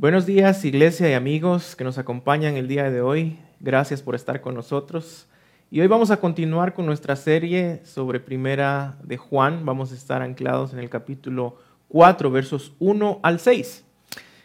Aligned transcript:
Buenos 0.00 0.26
días, 0.26 0.64
iglesia 0.64 1.10
y 1.10 1.14
amigos 1.14 1.74
que 1.74 1.82
nos 1.82 1.98
acompañan 1.98 2.56
el 2.56 2.68
día 2.68 2.88
de 2.88 3.00
hoy. 3.00 3.36
Gracias 3.58 4.00
por 4.00 4.14
estar 4.14 4.40
con 4.40 4.54
nosotros. 4.54 5.26
Y 5.72 5.80
hoy 5.80 5.88
vamos 5.88 6.12
a 6.12 6.18
continuar 6.18 6.72
con 6.72 6.86
nuestra 6.86 7.16
serie 7.16 7.80
sobre 7.84 8.20
Primera 8.20 8.96
de 9.02 9.16
Juan. 9.16 9.66
Vamos 9.66 9.90
a 9.90 9.96
estar 9.96 10.22
anclados 10.22 10.72
en 10.72 10.78
el 10.78 10.88
capítulo 10.88 11.56
4, 11.88 12.30
versos 12.30 12.76
1 12.78 13.18
al 13.24 13.40
6. 13.40 13.84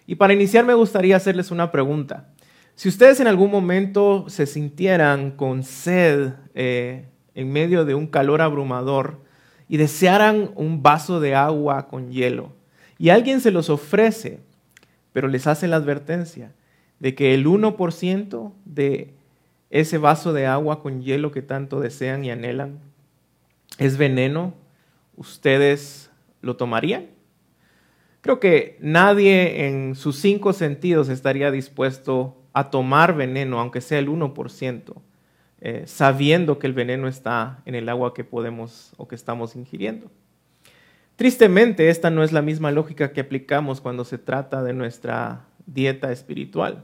Y 0.07 0.15
para 0.15 0.33
iniciar 0.33 0.65
me 0.65 0.73
gustaría 0.73 1.17
hacerles 1.17 1.52
una 1.52 1.71
pregunta. 1.71 2.29
Si 2.73 2.89
ustedes 2.89 3.20
en 3.20 3.27
algún 3.27 3.51
momento 3.51 4.25
se 4.29 4.47
sintieran 4.47 5.29
con 5.29 5.61
sed 5.61 6.33
eh, 6.55 7.09
en 7.35 7.51
medio 7.51 7.85
de 7.85 7.93
un 7.93 8.07
calor 8.07 8.41
abrumador 8.41 9.21
y 9.70 9.77
desearan 9.77 10.49
un 10.55 10.81
vaso 10.81 11.20
de 11.20 11.35
agua 11.35 11.89
con 11.89 12.11
hielo, 12.11 12.54
y 12.97 13.09
alguien 13.09 13.39
se 13.39 13.51
los 13.51 13.70
ofrece, 13.70 14.39
pero 15.14 15.27
les 15.27 15.48
hace 15.48 15.68
la 15.68 15.77
advertencia 15.77 16.52
de 17.00 17.16
que 17.16 17.33
el 17.33 17.46
1% 17.46 18.51
de 18.65 19.14
ese 19.70 19.97
vaso 19.97 20.33
de 20.33 20.46
agua 20.46 20.82
con 20.82 21.01
hielo 21.01 21.32
que 21.32 21.42
tanto 21.42 21.79
desean 21.79 22.25
y 22.25 22.32
anhelan 22.32 22.79
es 23.78 23.97
veneno, 23.97 24.54
¿ustedes 25.15 26.11
lo 26.42 26.56
tomarían? 26.57 27.07
Creo 28.21 28.39
que 28.39 28.78
nadie 28.79 29.68
en 29.68 29.96
sus 29.96 30.18
cinco 30.18 30.54
sentidos 30.54 31.10
estaría 31.10 31.51
dispuesto 31.51 32.38
a 32.53 32.70
tomar 32.70 33.16
veneno, 33.16 33.59
aunque 33.59 33.81
sea 33.81 34.00
el 34.00 34.08
1%, 34.08 34.94
eh, 35.59 35.84
sabiendo 35.88 36.59
que 36.59 36.67
el 36.67 36.73
veneno 36.73 37.08
está 37.08 37.61
en 37.66 37.75
el 37.75 37.89
agua 37.89 38.14
que 38.14 38.23
podemos 38.23 38.94
o 38.98 39.08
que 39.08 39.16
estamos 39.16 39.56
ingiriendo. 39.56 40.09
Tristemente, 41.16 41.89
esta 41.89 42.09
no 42.09 42.23
es 42.23 42.31
la 42.31 42.41
misma 42.41 42.72
lógica 42.72 43.11
que 43.11 43.22
aplicamos 43.22 43.81
cuando 43.81 44.03
se 44.03 44.17
trata 44.17 44.63
de 44.63 44.73
nuestra 44.73 45.45
dieta 45.66 46.11
espiritual. 46.11 46.83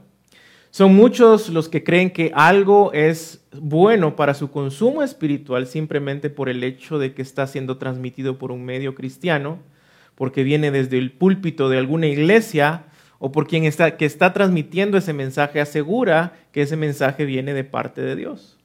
Son 0.70 0.94
muchos 0.94 1.48
los 1.48 1.68
que 1.68 1.82
creen 1.82 2.10
que 2.10 2.30
algo 2.32 2.92
es 2.92 3.44
bueno 3.52 4.14
para 4.14 4.34
su 4.34 4.52
consumo 4.52 5.02
espiritual 5.02 5.66
simplemente 5.66 6.30
por 6.30 6.48
el 6.48 6.62
hecho 6.62 7.00
de 7.00 7.12
que 7.12 7.22
está 7.22 7.48
siendo 7.48 7.76
transmitido 7.76 8.38
por 8.38 8.52
un 8.52 8.64
medio 8.64 8.94
cristiano, 8.94 9.58
porque 10.14 10.44
viene 10.44 10.70
desde 10.70 10.98
el 10.98 11.10
púlpito 11.10 11.68
de 11.68 11.78
alguna 11.78 12.06
iglesia 12.06 12.84
o 13.18 13.32
por 13.32 13.48
quien 13.48 13.64
está, 13.64 13.96
que 13.96 14.06
está 14.06 14.32
transmitiendo 14.32 14.96
ese 14.96 15.12
mensaje 15.12 15.60
asegura 15.60 16.34
que 16.52 16.62
ese 16.62 16.76
mensaje 16.76 17.24
viene 17.24 17.52
de 17.52 17.64
parte 17.64 18.00
de 18.00 18.14
Dios. 18.14 18.56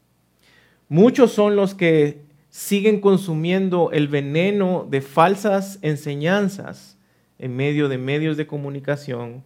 Muchos 0.90 1.32
son 1.32 1.56
los 1.56 1.74
que 1.74 2.25
siguen 2.56 3.02
consumiendo 3.02 3.92
el 3.92 4.08
veneno 4.08 4.88
de 4.90 5.02
falsas 5.02 5.78
enseñanzas 5.82 6.98
en 7.38 7.54
medio 7.54 7.90
de 7.90 7.98
medios 7.98 8.38
de 8.38 8.48
comunicación 8.48 9.44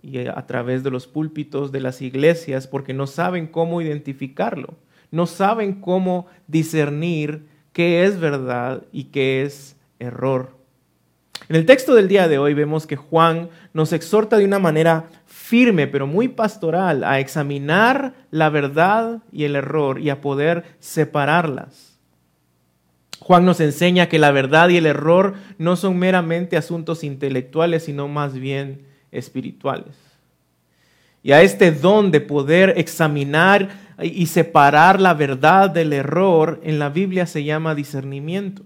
y 0.00 0.26
a 0.26 0.46
través 0.46 0.82
de 0.82 0.90
los 0.90 1.06
púlpitos 1.06 1.72
de 1.72 1.80
las 1.80 2.00
iglesias 2.00 2.66
porque 2.66 2.94
no 2.94 3.06
saben 3.06 3.48
cómo 3.48 3.82
identificarlo, 3.82 4.76
no 5.10 5.26
saben 5.26 5.74
cómo 5.74 6.26
discernir 6.46 7.44
qué 7.74 8.06
es 8.06 8.18
verdad 8.18 8.82
y 8.92 9.04
qué 9.04 9.42
es 9.42 9.76
error. 9.98 10.56
En 11.50 11.56
el 11.56 11.66
texto 11.66 11.94
del 11.94 12.08
día 12.08 12.28
de 12.28 12.38
hoy 12.38 12.54
vemos 12.54 12.86
que 12.86 12.96
Juan 12.96 13.50
nos 13.74 13.92
exhorta 13.92 14.38
de 14.38 14.46
una 14.46 14.58
manera 14.58 15.10
firme 15.26 15.86
pero 15.86 16.06
muy 16.06 16.28
pastoral 16.28 17.04
a 17.04 17.20
examinar 17.20 18.14
la 18.30 18.48
verdad 18.48 19.18
y 19.30 19.44
el 19.44 19.54
error 19.54 20.00
y 20.00 20.08
a 20.08 20.22
poder 20.22 20.64
separarlas. 20.78 21.87
Juan 23.20 23.44
nos 23.44 23.60
enseña 23.60 24.08
que 24.08 24.18
la 24.18 24.30
verdad 24.30 24.68
y 24.68 24.76
el 24.76 24.86
error 24.86 25.34
no 25.58 25.76
son 25.76 25.98
meramente 25.98 26.56
asuntos 26.56 27.04
intelectuales, 27.04 27.84
sino 27.84 28.08
más 28.08 28.34
bien 28.34 28.82
espirituales. 29.10 29.96
Y 31.22 31.32
a 31.32 31.42
este 31.42 31.72
don 31.72 32.10
de 32.10 32.20
poder 32.20 32.74
examinar 32.76 33.68
y 34.00 34.26
separar 34.26 35.00
la 35.00 35.14
verdad 35.14 35.68
del 35.68 35.92
error 35.92 36.60
en 36.62 36.78
la 36.78 36.88
Biblia 36.88 37.26
se 37.26 37.42
llama 37.42 37.74
discernimiento. 37.74 38.62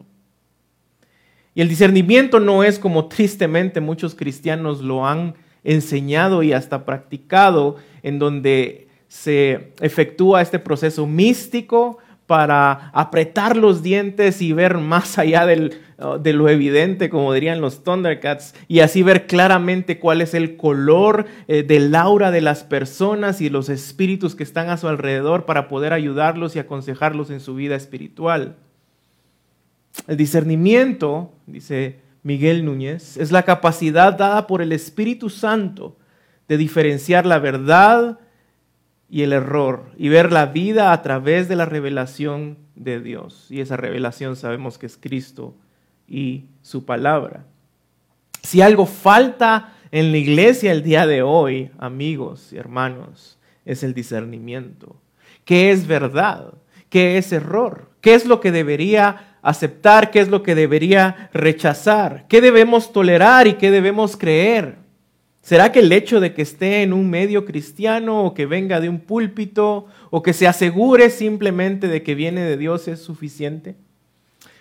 Y 1.54 1.60
el 1.60 1.68
discernimiento 1.68 2.40
no 2.40 2.64
es 2.64 2.78
como 2.78 3.06
tristemente 3.06 3.80
muchos 3.80 4.14
cristianos 4.14 4.80
lo 4.80 5.06
han 5.06 5.34
enseñado 5.64 6.42
y 6.42 6.52
hasta 6.52 6.84
practicado, 6.84 7.76
en 8.02 8.18
donde 8.18 8.88
se 9.08 9.72
efectúa 9.80 10.40
este 10.42 10.58
proceso 10.58 11.06
místico 11.06 11.98
para 12.32 12.88
apretar 12.94 13.58
los 13.58 13.82
dientes 13.82 14.40
y 14.40 14.54
ver 14.54 14.78
más 14.78 15.18
allá 15.18 15.44
uh, 15.44 16.18
de 16.18 16.32
lo 16.32 16.48
evidente, 16.48 17.10
como 17.10 17.34
dirían 17.34 17.60
los 17.60 17.84
Thundercats, 17.84 18.54
y 18.68 18.80
así 18.80 19.02
ver 19.02 19.26
claramente 19.26 19.98
cuál 19.98 20.22
es 20.22 20.32
el 20.32 20.56
color 20.56 21.26
eh, 21.46 21.62
del 21.62 21.94
aura 21.94 22.30
de 22.30 22.40
las 22.40 22.64
personas 22.64 23.42
y 23.42 23.50
los 23.50 23.68
espíritus 23.68 24.34
que 24.34 24.44
están 24.44 24.70
a 24.70 24.78
su 24.78 24.88
alrededor 24.88 25.44
para 25.44 25.68
poder 25.68 25.92
ayudarlos 25.92 26.56
y 26.56 26.58
aconsejarlos 26.58 27.28
en 27.28 27.40
su 27.40 27.54
vida 27.54 27.76
espiritual. 27.76 28.56
El 30.08 30.16
discernimiento, 30.16 31.34
dice 31.46 32.00
Miguel 32.22 32.64
Núñez, 32.64 33.18
es 33.18 33.30
la 33.30 33.42
capacidad 33.42 34.14
dada 34.14 34.46
por 34.46 34.62
el 34.62 34.72
Espíritu 34.72 35.28
Santo 35.28 35.98
de 36.48 36.56
diferenciar 36.56 37.26
la 37.26 37.38
verdad 37.38 38.20
y 39.12 39.24
el 39.24 39.34
error 39.34 39.90
y 39.98 40.08
ver 40.08 40.32
la 40.32 40.46
vida 40.46 40.90
a 40.90 41.02
través 41.02 41.46
de 41.46 41.54
la 41.54 41.66
revelación 41.66 42.56
de 42.74 42.98
Dios. 42.98 43.46
Y 43.50 43.60
esa 43.60 43.76
revelación 43.76 44.36
sabemos 44.36 44.78
que 44.78 44.86
es 44.86 44.96
Cristo 44.96 45.54
y 46.08 46.46
su 46.62 46.86
palabra. 46.86 47.44
Si 48.42 48.62
algo 48.62 48.86
falta 48.86 49.74
en 49.90 50.12
la 50.12 50.16
iglesia 50.16 50.72
el 50.72 50.82
día 50.82 51.06
de 51.06 51.20
hoy, 51.20 51.70
amigos 51.76 52.54
y 52.54 52.56
hermanos, 52.56 53.38
es 53.66 53.82
el 53.82 53.92
discernimiento. 53.92 54.96
¿Qué 55.44 55.72
es 55.72 55.86
verdad? 55.86 56.54
¿Qué 56.88 57.18
es 57.18 57.32
error? 57.32 57.90
¿Qué 58.00 58.14
es 58.14 58.24
lo 58.24 58.40
que 58.40 58.50
debería 58.50 59.36
aceptar? 59.42 60.10
¿Qué 60.10 60.20
es 60.20 60.28
lo 60.28 60.42
que 60.42 60.54
debería 60.54 61.28
rechazar? 61.34 62.24
¿Qué 62.28 62.40
debemos 62.40 62.94
tolerar 62.94 63.46
y 63.46 63.54
qué 63.54 63.70
debemos 63.70 64.16
creer? 64.16 64.81
¿Será 65.42 65.72
que 65.72 65.80
el 65.80 65.90
hecho 65.90 66.20
de 66.20 66.34
que 66.34 66.42
esté 66.42 66.82
en 66.82 66.92
un 66.92 67.10
medio 67.10 67.44
cristiano 67.44 68.24
o 68.24 68.32
que 68.32 68.46
venga 68.46 68.80
de 68.80 68.88
un 68.88 69.00
púlpito 69.00 69.86
o 70.10 70.22
que 70.22 70.32
se 70.34 70.46
asegure 70.46 71.10
simplemente 71.10 71.88
de 71.88 72.04
que 72.04 72.14
viene 72.14 72.42
de 72.42 72.56
Dios 72.56 72.86
es 72.86 73.00
suficiente? 73.00 73.74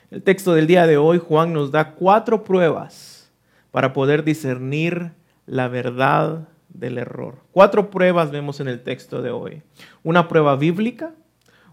El 0.09 0.23
texto 0.23 0.55
del 0.55 0.65
día 0.65 0.87
de 0.87 0.97
hoy, 0.97 1.19
Juan 1.19 1.53
nos 1.53 1.71
da 1.71 1.91
cuatro 1.91 2.43
pruebas 2.43 3.31
para 3.69 3.93
poder 3.93 4.23
discernir 4.23 5.11
la 5.45 5.67
verdad 5.67 6.47
del 6.69 6.97
error. 6.97 7.37
Cuatro 7.51 7.91
pruebas 7.91 8.31
vemos 8.31 8.59
en 8.59 8.67
el 8.67 8.81
texto 8.81 9.21
de 9.21 9.29
hoy. 9.29 9.61
Una 10.03 10.27
prueba 10.27 10.55
bíblica, 10.55 11.13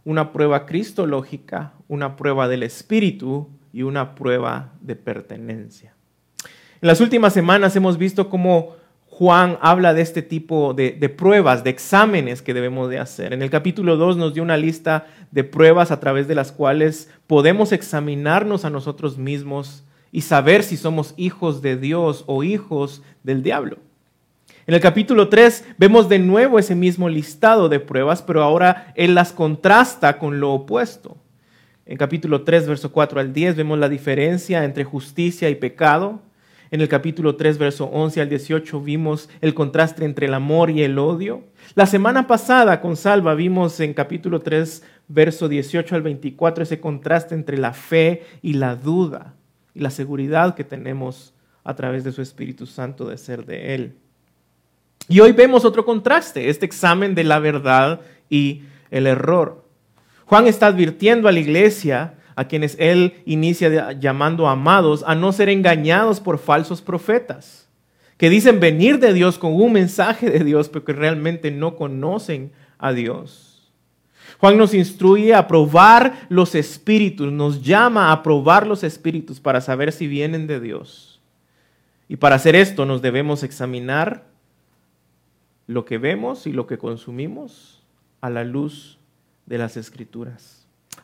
una 0.04 0.32
prueba 0.32 0.66
cristológica, 0.66 1.72
una 1.88 2.14
prueba 2.14 2.46
del 2.46 2.62
espíritu 2.62 3.48
y 3.72 3.82
una 3.82 4.14
prueba 4.14 4.74
de 4.82 4.96
pertenencia. 4.96 5.94
En 6.80 6.86
las 6.86 7.00
últimas 7.00 7.32
semanas 7.32 7.74
hemos 7.74 7.96
visto 7.96 8.28
cómo 8.28 8.76
Juan 9.18 9.58
habla 9.60 9.94
de 9.94 10.02
este 10.02 10.22
tipo 10.22 10.74
de, 10.74 10.92
pruebas, 11.08 11.64
de 11.64 11.70
exámenes 11.70 12.40
que 12.40 12.54
debemos 12.54 12.88
de 12.88 13.00
hacer. 13.00 13.32
En 13.32 13.42
el 13.42 13.50
capítulo 13.50 13.96
2 13.96 14.16
nos 14.16 14.32
dio 14.32 14.44
una 14.44 14.56
lista 14.56 15.08
de 15.32 15.42
pruebas 15.42 15.90
a 15.90 15.98
través 15.98 16.28
de 16.28 16.36
las 16.36 16.52
cuales 16.52 17.10
podemos 17.26 17.72
examinarnos 17.72 18.64
a 18.64 18.70
nosotros 18.70 19.18
mismos 19.18 19.82
y 20.12 20.20
saber 20.20 20.62
si 20.62 20.76
somos 20.76 21.14
hijos 21.16 21.62
de 21.62 21.76
Dios 21.76 22.22
o 22.28 22.44
hijos 22.44 23.02
del 23.24 23.42
diablo. 23.42 23.78
En 24.68 24.74
el 24.74 24.80
capítulo 24.80 25.28
3 25.28 25.64
vemos 25.78 26.08
de 26.08 26.20
nuevo 26.20 26.60
ese 26.60 26.76
mismo 26.76 27.08
listado 27.08 27.68
de 27.68 27.80
pruebas, 27.80 28.22
pero 28.22 28.44
ahora 28.44 28.92
él 28.94 29.16
las 29.16 29.32
contrasta 29.32 30.16
con 30.18 30.38
lo 30.38 30.52
opuesto. 30.52 31.16
En 31.86 31.96
capítulo 31.96 32.42
3, 32.44 32.68
verso 32.68 32.92
4 32.92 33.18
al 33.18 33.32
10 33.32 33.56
vemos 33.56 33.80
la 33.80 33.88
diferencia 33.88 34.62
entre 34.62 34.84
justicia 34.84 35.50
y 35.50 35.56
pecado. 35.56 36.22
En 36.70 36.82
el 36.82 36.88
capítulo 36.88 37.36
3, 37.36 37.56
verso 37.56 37.86
11 37.86 38.20
al 38.20 38.28
18 38.28 38.80
vimos 38.82 39.30
el 39.40 39.54
contraste 39.54 40.04
entre 40.04 40.26
el 40.26 40.34
amor 40.34 40.70
y 40.70 40.82
el 40.82 40.98
odio. 40.98 41.44
La 41.74 41.86
semana 41.86 42.26
pasada 42.26 42.82
con 42.82 42.96
Salva 42.96 43.34
vimos 43.34 43.80
en 43.80 43.94
capítulo 43.94 44.40
3, 44.40 44.82
verso 45.08 45.48
18 45.48 45.94
al 45.94 46.02
24 46.02 46.64
ese 46.64 46.78
contraste 46.78 47.34
entre 47.34 47.56
la 47.56 47.72
fe 47.72 48.22
y 48.42 48.54
la 48.54 48.76
duda 48.76 49.34
y 49.74 49.80
la 49.80 49.90
seguridad 49.90 50.54
que 50.54 50.64
tenemos 50.64 51.32
a 51.64 51.74
través 51.74 52.04
de 52.04 52.12
su 52.12 52.20
Espíritu 52.20 52.66
Santo 52.66 53.06
de 53.06 53.16
ser 53.16 53.46
de 53.46 53.74
Él. 53.74 53.94
Y 55.08 55.20
hoy 55.20 55.32
vemos 55.32 55.64
otro 55.64 55.86
contraste, 55.86 56.50
este 56.50 56.66
examen 56.66 57.14
de 57.14 57.24
la 57.24 57.38
verdad 57.38 58.02
y 58.28 58.64
el 58.90 59.06
error. 59.06 59.64
Juan 60.26 60.46
está 60.46 60.66
advirtiendo 60.66 61.28
a 61.28 61.32
la 61.32 61.40
iglesia 61.40 62.17
a 62.38 62.44
quienes 62.44 62.76
él 62.78 63.14
inicia 63.26 63.90
llamando 63.98 64.46
amados, 64.46 65.02
a 65.04 65.16
no 65.16 65.32
ser 65.32 65.48
engañados 65.48 66.20
por 66.20 66.38
falsos 66.38 66.80
profetas, 66.80 67.66
que 68.16 68.30
dicen 68.30 68.60
venir 68.60 69.00
de 69.00 69.12
Dios 69.12 69.38
con 69.38 69.60
un 69.60 69.72
mensaje 69.72 70.30
de 70.30 70.44
Dios, 70.44 70.68
pero 70.68 70.84
que 70.84 70.92
realmente 70.92 71.50
no 71.50 71.74
conocen 71.74 72.52
a 72.78 72.92
Dios. 72.92 73.72
Juan 74.38 74.56
nos 74.56 74.72
instruye 74.72 75.34
a 75.34 75.48
probar 75.48 76.28
los 76.28 76.54
espíritus, 76.54 77.32
nos 77.32 77.60
llama 77.60 78.12
a 78.12 78.22
probar 78.22 78.68
los 78.68 78.84
espíritus 78.84 79.40
para 79.40 79.60
saber 79.60 79.90
si 79.90 80.06
vienen 80.06 80.46
de 80.46 80.60
Dios. 80.60 81.20
Y 82.06 82.18
para 82.18 82.36
hacer 82.36 82.54
esto 82.54 82.86
nos 82.86 83.02
debemos 83.02 83.42
examinar 83.42 84.28
lo 85.66 85.84
que 85.84 85.98
vemos 85.98 86.46
y 86.46 86.52
lo 86.52 86.68
que 86.68 86.78
consumimos 86.78 87.82
a 88.20 88.30
la 88.30 88.44
luz 88.44 89.00
de 89.46 89.58
las 89.58 89.76
escrituras. 89.76 90.57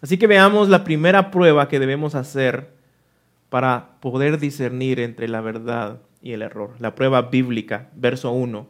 Así 0.04 0.18
que 0.18 0.26
veamos 0.26 0.68
la 0.68 0.84
primera 0.84 1.30
prueba 1.30 1.66
que 1.66 1.80
debemos 1.80 2.14
hacer 2.14 2.74
para 3.48 3.98
poder 4.00 4.38
discernir 4.38 5.00
entre 5.00 5.28
la 5.28 5.40
verdad 5.40 6.02
y 6.20 6.32
el 6.32 6.42
error. 6.42 6.74
La 6.78 6.94
prueba 6.94 7.22
bíblica, 7.22 7.88
verso 7.96 8.30
1. 8.30 8.68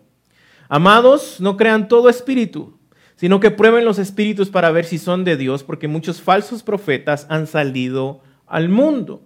Amados, 0.68 1.40
no 1.40 1.56
crean 1.56 1.88
todo 1.88 2.08
espíritu, 2.08 2.78
sino 3.16 3.40
que 3.40 3.50
prueben 3.50 3.84
los 3.84 3.98
espíritus 3.98 4.48
para 4.48 4.70
ver 4.70 4.84
si 4.84 4.96
son 4.96 5.24
de 5.24 5.36
Dios, 5.36 5.64
porque 5.64 5.88
muchos 5.88 6.22
falsos 6.22 6.62
profetas 6.62 7.26
han 7.28 7.48
salido 7.48 8.20
al 8.46 8.68
mundo. 8.68 9.24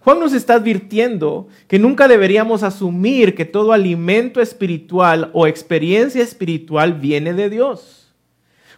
Juan 0.00 0.20
nos 0.20 0.32
está 0.32 0.54
advirtiendo 0.54 1.48
que 1.68 1.78
nunca 1.78 2.08
deberíamos 2.08 2.62
asumir 2.62 3.34
que 3.34 3.44
todo 3.44 3.74
alimento 3.74 4.40
espiritual 4.40 5.28
o 5.34 5.46
experiencia 5.46 6.22
espiritual 6.22 6.94
viene 6.94 7.34
de 7.34 7.50
Dios. 7.50 8.01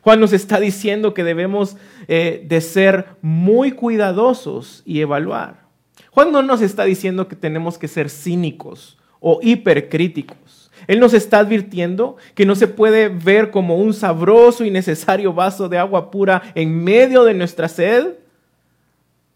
Juan 0.04 0.20
nos 0.20 0.34
está 0.34 0.60
diciendo 0.60 1.14
que 1.14 1.24
debemos 1.24 1.78
eh, 2.08 2.44
de 2.46 2.60
ser 2.60 3.06
muy 3.22 3.72
cuidadosos 3.72 4.82
y 4.84 5.00
evaluar. 5.00 5.64
Juan 6.10 6.30
no 6.30 6.42
nos 6.42 6.60
está 6.60 6.84
diciendo 6.84 7.26
que 7.26 7.36
tenemos 7.36 7.78
que 7.78 7.88
ser 7.88 8.10
cínicos 8.10 8.98
o 9.18 9.40
hipercríticos. 9.42 10.70
Él 10.86 11.00
nos 11.00 11.14
está 11.14 11.38
advirtiendo 11.38 12.18
que 12.34 12.44
no 12.44 12.54
se 12.54 12.68
puede 12.68 13.08
ver 13.08 13.50
como 13.50 13.78
un 13.78 13.94
sabroso 13.94 14.66
y 14.66 14.70
necesario 14.70 15.32
vaso 15.32 15.70
de 15.70 15.78
agua 15.78 16.10
pura 16.10 16.42
en 16.54 16.84
medio 16.84 17.24
de 17.24 17.32
nuestra 17.32 17.66
sed 17.70 18.16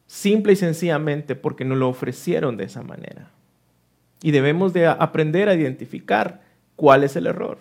simple 0.07 0.53
y 0.53 0.57
sencillamente 0.57 1.35
porque 1.35 1.65
nos 1.65 1.79
lo 1.79 1.89
ofrecieron 1.89 2.59
de 2.59 2.65
esa 2.65 2.83
manera. 2.83 3.31
Y 4.21 4.33
debemos 4.33 4.75
de 4.75 4.87
aprender 4.87 5.49
a 5.49 5.55
identificar 5.55 6.43
cuál 6.77 7.05
es 7.05 7.17
el 7.17 7.27
error. 7.27 7.57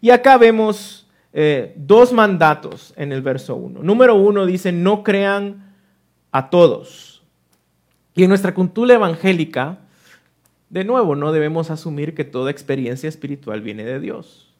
Y 0.00 0.10
acá 0.10 0.38
vemos 0.38 1.01
eh, 1.32 1.74
dos 1.76 2.12
mandatos 2.12 2.92
en 2.96 3.12
el 3.12 3.22
verso 3.22 3.56
1. 3.56 3.82
Número 3.82 4.14
uno 4.14 4.44
dice, 4.44 4.72
no 4.72 5.02
crean 5.02 5.74
a 6.30 6.50
todos. 6.50 7.22
Y 8.14 8.24
en 8.24 8.28
nuestra 8.28 8.54
cultura 8.54 8.94
evangélica, 8.94 9.78
de 10.68 10.84
nuevo, 10.84 11.16
no 11.16 11.32
debemos 11.32 11.70
asumir 11.70 12.14
que 12.14 12.24
toda 12.24 12.50
experiencia 12.50 13.08
espiritual 13.08 13.62
viene 13.62 13.84
de 13.84 14.00
Dios. 14.00 14.54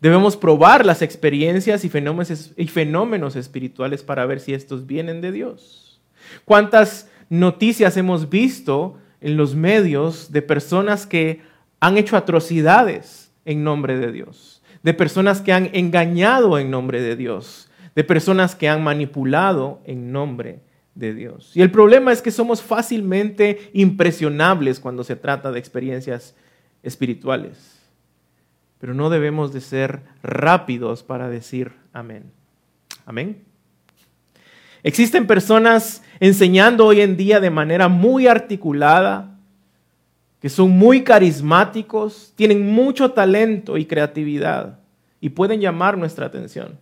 Debemos 0.00 0.36
probar 0.36 0.84
las 0.84 1.00
experiencias 1.00 1.84
y 1.84 1.88
fenómenos, 1.88 2.52
y 2.56 2.66
fenómenos 2.66 3.36
espirituales 3.36 4.02
para 4.02 4.26
ver 4.26 4.40
si 4.40 4.52
estos 4.52 4.86
vienen 4.86 5.20
de 5.20 5.32
Dios. 5.32 6.00
¿Cuántas 6.44 7.08
noticias 7.28 7.96
hemos 7.96 8.28
visto 8.28 8.98
en 9.20 9.36
los 9.36 9.54
medios 9.54 10.30
de 10.30 10.42
personas 10.42 11.06
que 11.06 11.40
han 11.80 11.96
hecho 11.96 12.16
atrocidades 12.16 13.32
en 13.44 13.64
nombre 13.64 13.98
de 13.98 14.12
Dios? 14.12 14.53
De 14.84 14.94
personas 14.94 15.40
que 15.40 15.52
han 15.52 15.70
engañado 15.72 16.60
en 16.60 16.70
nombre 16.70 17.02
de 17.02 17.16
Dios, 17.16 17.68
de 17.96 18.04
personas 18.04 18.54
que 18.54 18.68
han 18.68 18.84
manipulado 18.84 19.80
en 19.84 20.12
nombre 20.12 20.60
de 20.94 21.12
Dios. 21.12 21.50
Y 21.56 21.62
el 21.62 21.72
problema 21.72 22.12
es 22.12 22.22
que 22.22 22.30
somos 22.30 22.62
fácilmente 22.62 23.70
impresionables 23.72 24.78
cuando 24.78 25.02
se 25.02 25.16
trata 25.16 25.50
de 25.50 25.58
experiencias 25.58 26.36
espirituales. 26.84 27.80
Pero 28.78 28.94
no 28.94 29.10
debemos 29.10 29.52
de 29.52 29.60
ser 29.60 30.02
rápidos 30.22 31.02
para 31.02 31.28
decir 31.28 31.72
amén. 31.92 32.30
Amén. 33.06 33.42
Existen 34.82 35.26
personas 35.26 36.02
enseñando 36.20 36.84
hoy 36.84 37.00
en 37.00 37.16
día 37.16 37.40
de 37.40 37.50
manera 37.50 37.88
muy 37.88 38.26
articulada, 38.26 39.33
que 40.44 40.50
son 40.50 40.72
muy 40.72 41.04
carismáticos, 41.04 42.34
tienen 42.36 42.70
mucho 42.70 43.12
talento 43.12 43.78
y 43.78 43.86
creatividad 43.86 44.78
y 45.18 45.30
pueden 45.30 45.58
llamar 45.58 45.96
nuestra 45.96 46.26
atención. 46.26 46.78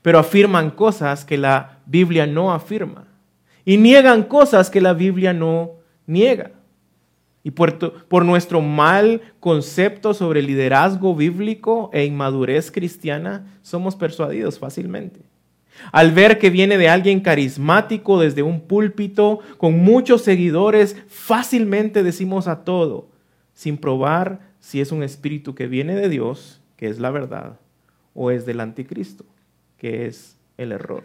Pero 0.00 0.18
afirman 0.18 0.70
cosas 0.70 1.26
que 1.26 1.36
la 1.36 1.80
Biblia 1.84 2.26
no 2.26 2.54
afirma 2.54 3.04
y 3.66 3.76
niegan 3.76 4.22
cosas 4.22 4.70
que 4.70 4.80
la 4.80 4.94
Biblia 4.94 5.34
no 5.34 5.72
niega. 6.06 6.52
Y 7.42 7.50
por, 7.50 7.78
por, 8.08 8.24
nuestro 8.24 8.62
mal 8.62 9.20
concepto 9.40 10.14
sobre 10.14 10.40
liderazgo 10.40 11.14
bíblico 11.14 11.90
e 11.92 12.06
inmadurez 12.06 12.70
cristiana, 12.70 13.58
somos 13.60 13.94
persuadidos 13.94 14.58
fácilmente. 14.58 15.20
Al 15.92 16.12
ver 16.12 16.38
que 16.38 16.50
viene 16.50 16.78
de 16.78 16.88
alguien 16.88 17.20
carismático 17.20 18.20
desde 18.20 18.42
un 18.42 18.60
púlpito, 18.60 19.40
con 19.56 19.78
muchos 19.78 20.22
seguidores, 20.22 20.96
fácilmente 21.08 22.02
decimos 22.02 22.48
a 22.48 22.64
todo, 22.64 23.08
sin 23.54 23.76
probar 23.76 24.40
si 24.60 24.80
es 24.80 24.92
un 24.92 25.02
espíritu 25.02 25.54
que 25.54 25.66
viene 25.66 25.94
de 25.94 26.08
Dios, 26.08 26.60
que 26.76 26.88
es 26.88 26.98
la 26.98 27.10
verdad, 27.10 27.58
o 28.14 28.30
es 28.30 28.46
del 28.46 28.60
anticristo, 28.60 29.24
que 29.78 30.06
es 30.06 30.36
el 30.58 30.72
error. 30.72 31.04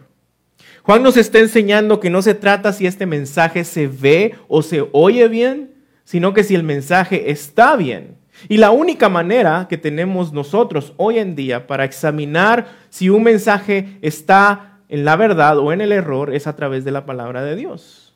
Juan 0.83 1.03
nos 1.03 1.17
está 1.17 1.39
enseñando 1.39 1.99
que 1.99 2.09
no 2.09 2.21
se 2.21 2.35
trata 2.35 2.73
si 2.73 2.85
este 2.85 3.05
mensaje 3.05 3.63
se 3.63 3.87
ve 3.87 4.35
o 4.47 4.61
se 4.61 4.87
oye 4.91 5.27
bien, 5.27 5.73
sino 6.03 6.33
que 6.33 6.43
si 6.43 6.55
el 6.55 6.63
mensaje 6.63 7.31
está 7.31 7.75
bien. 7.75 8.17
Y 8.47 8.57
la 8.57 8.71
única 8.71 9.09
manera 9.09 9.67
que 9.69 9.77
tenemos 9.77 10.33
nosotros 10.33 10.93
hoy 10.97 11.19
en 11.19 11.35
día 11.35 11.67
para 11.67 11.85
examinar 11.85 12.67
si 12.89 13.09
un 13.09 13.23
mensaje 13.23 13.97
está 14.01 14.79
en 14.89 15.05
la 15.05 15.15
verdad 15.15 15.57
o 15.57 15.71
en 15.73 15.81
el 15.81 15.91
error 15.91 16.33
es 16.33 16.47
a 16.47 16.55
través 16.55 16.85
de 16.85 16.91
la 16.91 17.05
palabra 17.05 17.43
de 17.43 17.55
Dios. 17.55 18.13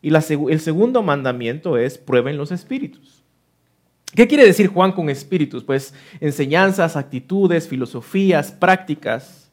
Y 0.00 0.14
el 0.14 0.60
segundo 0.60 1.02
mandamiento 1.02 1.76
es 1.76 1.98
prueben 1.98 2.36
los 2.36 2.52
espíritus. 2.52 3.24
¿Qué 4.14 4.26
quiere 4.26 4.46
decir 4.46 4.68
Juan 4.68 4.92
con 4.92 5.10
espíritus? 5.10 5.64
Pues 5.64 5.92
enseñanzas, 6.20 6.96
actitudes, 6.96 7.68
filosofías, 7.68 8.52
prácticas. 8.52 9.50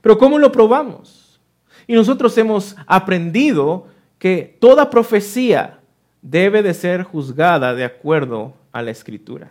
Pero 0.00 0.18
¿cómo 0.18 0.38
lo 0.38 0.52
probamos? 0.52 1.40
Y 1.86 1.94
nosotros 1.94 2.36
hemos 2.38 2.76
aprendido 2.86 3.88
que 4.18 4.56
toda 4.60 4.90
profecía 4.90 5.80
debe 6.22 6.62
de 6.62 6.74
ser 6.74 7.02
juzgada 7.02 7.74
de 7.74 7.84
acuerdo 7.84 8.54
a 8.72 8.82
la 8.82 8.90
escritura. 8.90 9.50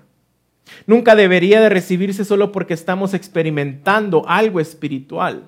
Nunca 0.85 1.15
debería 1.15 1.61
de 1.61 1.69
recibirse 1.69 2.25
solo 2.25 2.51
porque 2.51 2.73
estamos 2.73 3.13
experimentando 3.13 4.27
algo 4.27 4.59
espiritual 4.59 5.43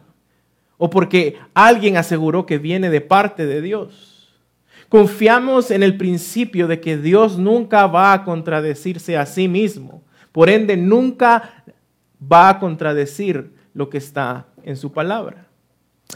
o 0.77 0.89
porque 0.89 1.37
alguien 1.53 1.97
aseguró 1.97 2.45
que 2.45 2.57
viene 2.57 2.89
de 2.89 3.01
parte 3.01 3.45
de 3.45 3.61
Dios. 3.61 4.39
Confiamos 4.87 5.71
en 5.71 5.83
el 5.83 5.97
principio 5.97 6.67
de 6.67 6.79
que 6.79 6.97
Dios 6.97 7.37
nunca 7.37 7.85
va 7.85 8.13
a 8.13 8.23
contradecirse 8.23 9.17
a 9.17 9.25
sí 9.25 9.47
mismo. 9.47 10.03
Por 10.31 10.49
ende, 10.49 10.77
nunca 10.77 11.63
va 12.19 12.49
a 12.49 12.59
contradecir 12.59 13.53
lo 13.73 13.89
que 13.89 13.97
está 13.99 14.47
en 14.63 14.77
su 14.77 14.91
palabra. 14.91 15.47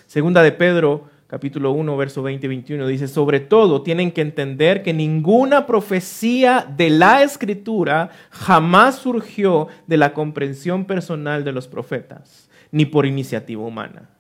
Segunda 0.08 0.42
de 0.42 0.52
Pedro 0.52 1.10
capítulo 1.34 1.72
1, 1.72 1.98
verso 1.98 2.22
20 2.22 2.46
y 2.46 2.48
21, 2.48 2.86
dice, 2.86 3.08
sobre 3.08 3.40
todo 3.40 3.82
tienen 3.82 4.12
que 4.12 4.22
entender 4.22 4.84
que 4.84 4.94
ninguna 4.94 5.66
profecía 5.66 6.64
de 6.78 6.92
la 6.92 7.24
escritura 7.24 8.12
jamás 8.30 9.00
surgió 9.00 9.68
de 9.88 9.98
la 9.98 10.14
comprensión 10.14 10.86
personal 10.86 11.44
de 11.44 11.52
los 11.52 11.68
profetas, 11.68 12.52
ni 12.70 12.86
por 12.86 13.08
iniciativa 13.08 13.64
humana. 13.64 14.12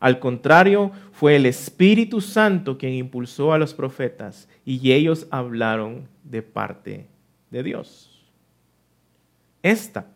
Al 0.00 0.18
contrario, 0.20 0.90
fue 1.12 1.36
el 1.36 1.44
Espíritu 1.44 2.22
Santo 2.22 2.78
quien 2.78 2.94
impulsó 2.94 3.52
a 3.52 3.58
los 3.58 3.74
profetas 3.74 4.48
y 4.64 4.90
ellos 4.92 5.26
hablaron 5.30 6.08
de 6.22 6.40
parte 6.40 7.08
de 7.50 7.62
Dios. 7.62 8.24
Esta 9.62 10.06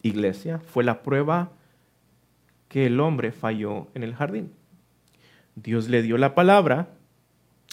iglesia 0.00 0.60
fue 0.60 0.82
la 0.82 1.02
prueba 1.02 1.52
que 2.68 2.86
el 2.86 3.00
hombre 3.00 3.32
falló 3.32 3.88
en 3.92 4.02
el 4.02 4.14
jardín. 4.14 4.56
Dios 5.62 5.88
le 5.88 6.02
dio 6.02 6.18
la 6.18 6.34
palabra, 6.34 6.88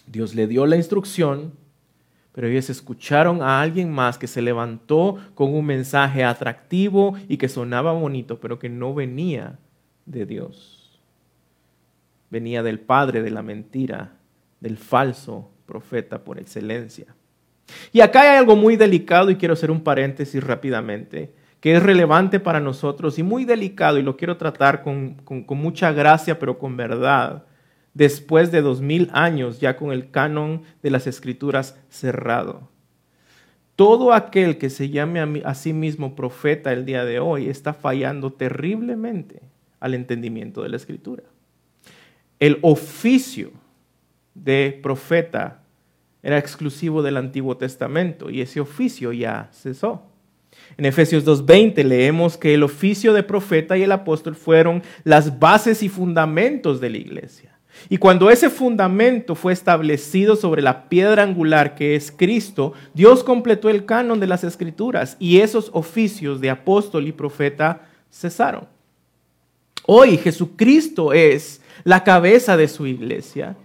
Dios 0.07 0.33
le 0.33 0.47
dio 0.47 0.65
la 0.65 0.75
instrucción, 0.75 1.53
pero 2.31 2.47
ellos 2.47 2.69
escucharon 2.69 3.41
a 3.41 3.61
alguien 3.61 3.91
más 3.91 4.17
que 4.17 4.27
se 4.27 4.41
levantó 4.41 5.17
con 5.35 5.53
un 5.53 5.65
mensaje 5.65 6.23
atractivo 6.23 7.15
y 7.27 7.37
que 7.37 7.47
sonaba 7.47 7.93
bonito, 7.93 8.39
pero 8.39 8.59
que 8.59 8.69
no 8.69 8.93
venía 8.93 9.59
de 10.05 10.25
Dios. 10.25 10.99
Venía 12.29 12.63
del 12.63 12.79
padre 12.79 13.21
de 13.21 13.29
la 13.29 13.43
mentira, 13.43 14.13
del 14.59 14.77
falso 14.77 15.51
profeta 15.65 16.23
por 16.23 16.39
excelencia. 16.39 17.15
Y 17.93 18.01
acá 18.01 18.21
hay 18.21 18.37
algo 18.37 18.55
muy 18.55 18.75
delicado 18.75 19.29
y 19.29 19.35
quiero 19.35 19.53
hacer 19.53 19.71
un 19.71 19.81
paréntesis 19.81 20.43
rápidamente, 20.43 21.33
que 21.59 21.75
es 21.75 21.83
relevante 21.83 22.39
para 22.39 22.59
nosotros 22.59 23.17
y 23.19 23.23
muy 23.23 23.45
delicado 23.45 23.97
y 23.97 24.03
lo 24.03 24.17
quiero 24.17 24.37
tratar 24.37 24.81
con, 24.81 25.15
con 25.23 25.57
mucha 25.57 25.91
gracia, 25.91 26.37
pero 26.37 26.57
con 26.57 26.75
verdad 26.75 27.45
después 27.95 28.51
de 28.51 28.61
dos 28.61 28.81
mil 28.81 29.09
años 29.13 29.59
ya 29.59 29.75
con 29.75 29.91
el 29.91 30.11
canon 30.11 30.61
de 30.83 30.91
las 30.91 31.07
escrituras 31.07 31.79
cerrado. 31.89 32.69
Todo 33.75 34.13
aquel 34.13 34.57
que 34.57 34.69
se 34.69 34.89
llame 34.89 35.41
a, 35.43 35.55
sí 35.55 35.73
mismo 35.73 36.15
profeta 36.15 36.71
el 36.71 36.85
día 36.85 37.03
de 37.03 37.19
hoy 37.19 37.49
está 37.49 37.73
fallando 37.73 38.31
terriblemente 38.31 39.41
al 39.79 39.95
entendimiento 39.95 40.61
de 40.61 40.69
la 40.69 40.77
escritura. 40.77 41.23
El 42.39 42.59
oficio 42.61 43.51
de 44.33 44.79
profeta 44.83 45.63
era 46.21 46.37
exclusivo 46.37 47.01
del 47.01 47.17
Antiguo 47.17 47.57
Testamento 47.57 48.29
y 48.29 48.41
ese 48.41 48.59
oficio 48.59 49.11
ya 49.13 49.49
cesó. 49.51 50.03
En 50.77 50.85
Efesios 50.85 51.25
2.20 51.25 51.83
leemos 51.83 52.37
que 52.37 52.53
el 52.53 52.63
oficio 52.63 53.13
de 53.13 53.23
profeta 53.23 53.77
y 53.77 53.83
el 53.83 53.91
apóstol 53.91 54.35
fueron 54.35 54.83
las 55.03 55.37
bases 55.39 55.83
y 55.83 55.89
fundamentos 55.89 56.79
de 56.79 56.89
la 56.89 56.97
iglesia. 56.97 57.54
Y 57.89 57.97
cuando 57.97 58.29
ese 58.29 58.49
fundamento 58.49 59.35
fue 59.35 59.53
establecido 59.53 60.35
sobre 60.35 60.61
la 60.61 60.89
piedra 60.89 61.23
angular 61.23 61.75
que 61.75 61.95
es 61.95 62.11
Cristo, 62.11 62.73
Dios 62.93 63.23
completó 63.23 63.69
el 63.69 63.85
canon 63.85 64.19
de 64.19 64.27
las 64.27 64.43
escrituras 64.43 65.17
y 65.19 65.39
esos 65.39 65.69
oficios 65.73 66.41
de 66.41 66.49
apóstol 66.49 67.07
y 67.07 67.11
profeta 67.11 67.87
cesaron. 68.11 68.67
Hoy 69.85 70.17
Jesucristo 70.17 71.13
es 71.13 71.61
la 71.83 72.03
cabeza 72.03 72.57
de 72.57 72.67
su 72.67 72.87
iglesia 72.87 73.55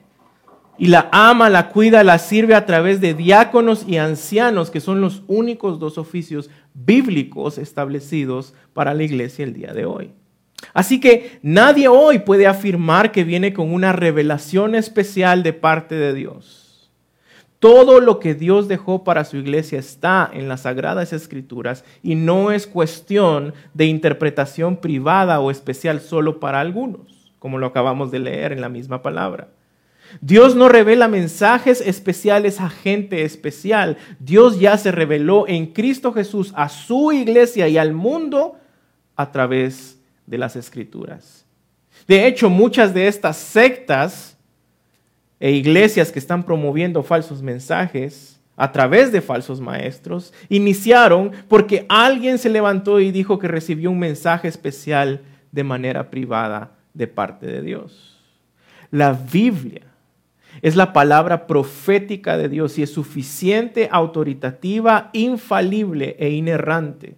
y 0.76 0.86
la 0.86 1.08
ama, 1.12 1.50
la 1.50 1.68
cuida, 1.68 2.02
la 2.04 2.18
sirve 2.18 2.54
a 2.54 2.66
través 2.66 3.00
de 3.00 3.14
diáconos 3.14 3.84
y 3.86 3.98
ancianos, 3.98 4.70
que 4.70 4.80
son 4.80 5.00
los 5.00 5.22
únicos 5.26 5.78
dos 5.78 5.98
oficios 5.98 6.48
bíblicos 6.72 7.58
establecidos 7.58 8.54
para 8.72 8.94
la 8.94 9.02
iglesia 9.02 9.44
el 9.44 9.52
día 9.52 9.74
de 9.74 9.84
hoy. 9.84 10.12
Así 10.74 11.00
que 11.00 11.38
nadie 11.42 11.88
hoy 11.88 12.20
puede 12.20 12.46
afirmar 12.46 13.12
que 13.12 13.24
viene 13.24 13.52
con 13.52 13.72
una 13.72 13.92
revelación 13.92 14.74
especial 14.74 15.42
de 15.42 15.52
parte 15.52 15.94
de 15.94 16.14
Dios. 16.14 16.90
Todo 17.60 18.00
lo 18.00 18.20
que 18.20 18.34
Dios 18.34 18.68
dejó 18.68 19.04
para 19.04 19.24
su 19.24 19.36
iglesia 19.36 19.78
está 19.78 20.30
en 20.32 20.48
las 20.48 20.62
sagradas 20.62 21.12
escrituras 21.12 21.84
y 22.02 22.14
no 22.14 22.52
es 22.52 22.66
cuestión 22.66 23.52
de 23.74 23.84
interpretación 23.84 24.78
privada 24.78 25.40
o 25.40 25.50
especial 25.50 26.00
solo 26.00 26.40
para 26.40 26.60
algunos, 26.60 27.34
como 27.38 27.58
lo 27.58 27.66
acabamos 27.66 28.10
de 28.10 28.20
leer 28.20 28.52
en 28.52 28.62
la 28.62 28.70
misma 28.70 29.02
palabra. 29.02 29.48
Dios 30.22 30.56
no 30.56 30.70
revela 30.70 31.06
mensajes 31.06 31.82
especiales 31.82 32.60
a 32.60 32.70
gente 32.70 33.24
especial. 33.24 33.98
Dios 34.18 34.58
ya 34.58 34.78
se 34.78 34.90
reveló 34.90 35.46
en 35.46 35.66
Cristo 35.66 36.14
Jesús 36.14 36.52
a 36.56 36.70
su 36.70 37.12
iglesia 37.12 37.68
y 37.68 37.76
al 37.76 37.92
mundo 37.92 38.56
a 39.16 39.30
través 39.32 39.96
de 39.96 39.99
las 40.38 40.56
escrituras. 40.56 41.46
De 42.06 42.26
hecho, 42.26 42.50
muchas 42.50 42.94
de 42.94 43.08
estas 43.08 43.36
sectas 43.36 44.36
e 45.38 45.52
iglesias 45.52 46.12
que 46.12 46.18
están 46.18 46.44
promoviendo 46.44 47.02
falsos 47.02 47.42
mensajes 47.42 48.40
a 48.56 48.72
través 48.72 49.10
de 49.10 49.22
falsos 49.22 49.60
maestros 49.60 50.34
iniciaron 50.50 51.32
porque 51.48 51.86
alguien 51.88 52.38
se 52.38 52.50
levantó 52.50 53.00
y 53.00 53.10
dijo 53.10 53.38
que 53.38 53.48
recibió 53.48 53.90
un 53.90 53.98
mensaje 53.98 54.48
especial 54.48 55.22
de 55.50 55.64
manera 55.64 56.10
privada 56.10 56.76
de 56.92 57.06
parte 57.06 57.46
de 57.46 57.62
Dios. 57.62 58.18
La 58.90 59.12
Biblia 59.12 59.82
es 60.62 60.76
la 60.76 60.92
palabra 60.92 61.46
profética 61.46 62.36
de 62.36 62.48
Dios 62.48 62.78
y 62.78 62.82
es 62.82 62.92
suficiente, 62.92 63.88
autoritativa, 63.90 65.08
infalible 65.12 66.16
e 66.18 66.30
inerrante. 66.30 67.16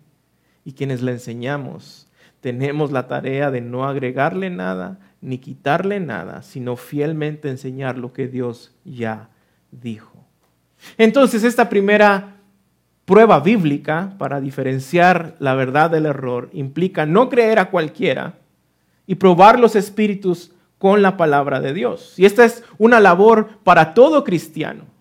Y 0.64 0.73
quienes 0.73 1.02
la 1.02 1.11
enseñamos 1.11 2.07
tenemos 2.43 2.91
la 2.91 3.07
tarea 3.07 3.51
de 3.51 3.61
no 3.61 3.87
agregarle 3.87 4.51
nada 4.51 4.99
ni 5.21 5.39
quitarle 5.39 6.01
nada, 6.01 6.43
sino 6.43 6.75
fielmente 6.77 7.49
enseñar 7.49 7.97
lo 7.97 8.13
que 8.13 8.27
Dios 8.27 8.75
ya 8.85 9.31
dijo. 9.71 10.27
Entonces, 10.99 11.45
esta 11.45 11.69
primera 11.69 12.39
prueba 13.05 13.39
bíblica 13.39 14.15
para 14.19 14.41
diferenciar 14.41 15.37
la 15.39 15.55
verdad 15.55 15.91
del 15.91 16.07
error 16.07 16.51
implica 16.53 17.07
no 17.07 17.29
creer 17.29 17.61
a 17.61 17.71
cualquiera 17.71 18.35
y 19.07 19.15
probar 19.15 19.61
los 19.61 19.77
espíritus 19.77 20.51
con 20.79 21.01
la 21.01 21.17
palabra 21.17 21.61
de 21.61 21.73
Dios. 21.73 22.19
Y 22.19 22.25
esta 22.25 22.45
es 22.45 22.65
una 22.77 22.99
labor 22.99 23.61
para 23.63 23.95
todo 23.95 24.25
cristiano 24.25 24.92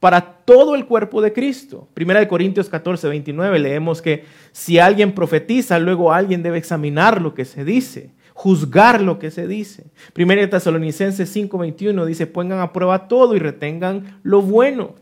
para 0.00 0.20
todo 0.20 0.74
el 0.74 0.86
cuerpo 0.86 1.20
de 1.20 1.32
Cristo. 1.32 1.88
Primera 1.94 2.20
de 2.20 2.28
Corintios 2.28 2.68
14, 2.68 3.08
29 3.08 3.58
leemos 3.58 4.00
que 4.00 4.24
si 4.52 4.78
alguien 4.78 5.12
profetiza, 5.12 5.78
luego 5.78 6.12
alguien 6.12 6.42
debe 6.42 6.58
examinar 6.58 7.20
lo 7.20 7.34
que 7.34 7.44
se 7.44 7.64
dice, 7.64 8.10
juzgar 8.32 9.00
lo 9.00 9.18
que 9.18 9.30
se 9.30 9.48
dice. 9.48 9.86
Primera 10.12 10.40
de 10.40 10.48
Tesalonicenses 10.48 11.28
5, 11.28 11.58
21 11.58 12.06
dice, 12.06 12.26
pongan 12.26 12.60
a 12.60 12.72
prueba 12.72 13.08
todo 13.08 13.34
y 13.34 13.40
retengan 13.40 14.20
lo 14.22 14.40
bueno. 14.40 14.94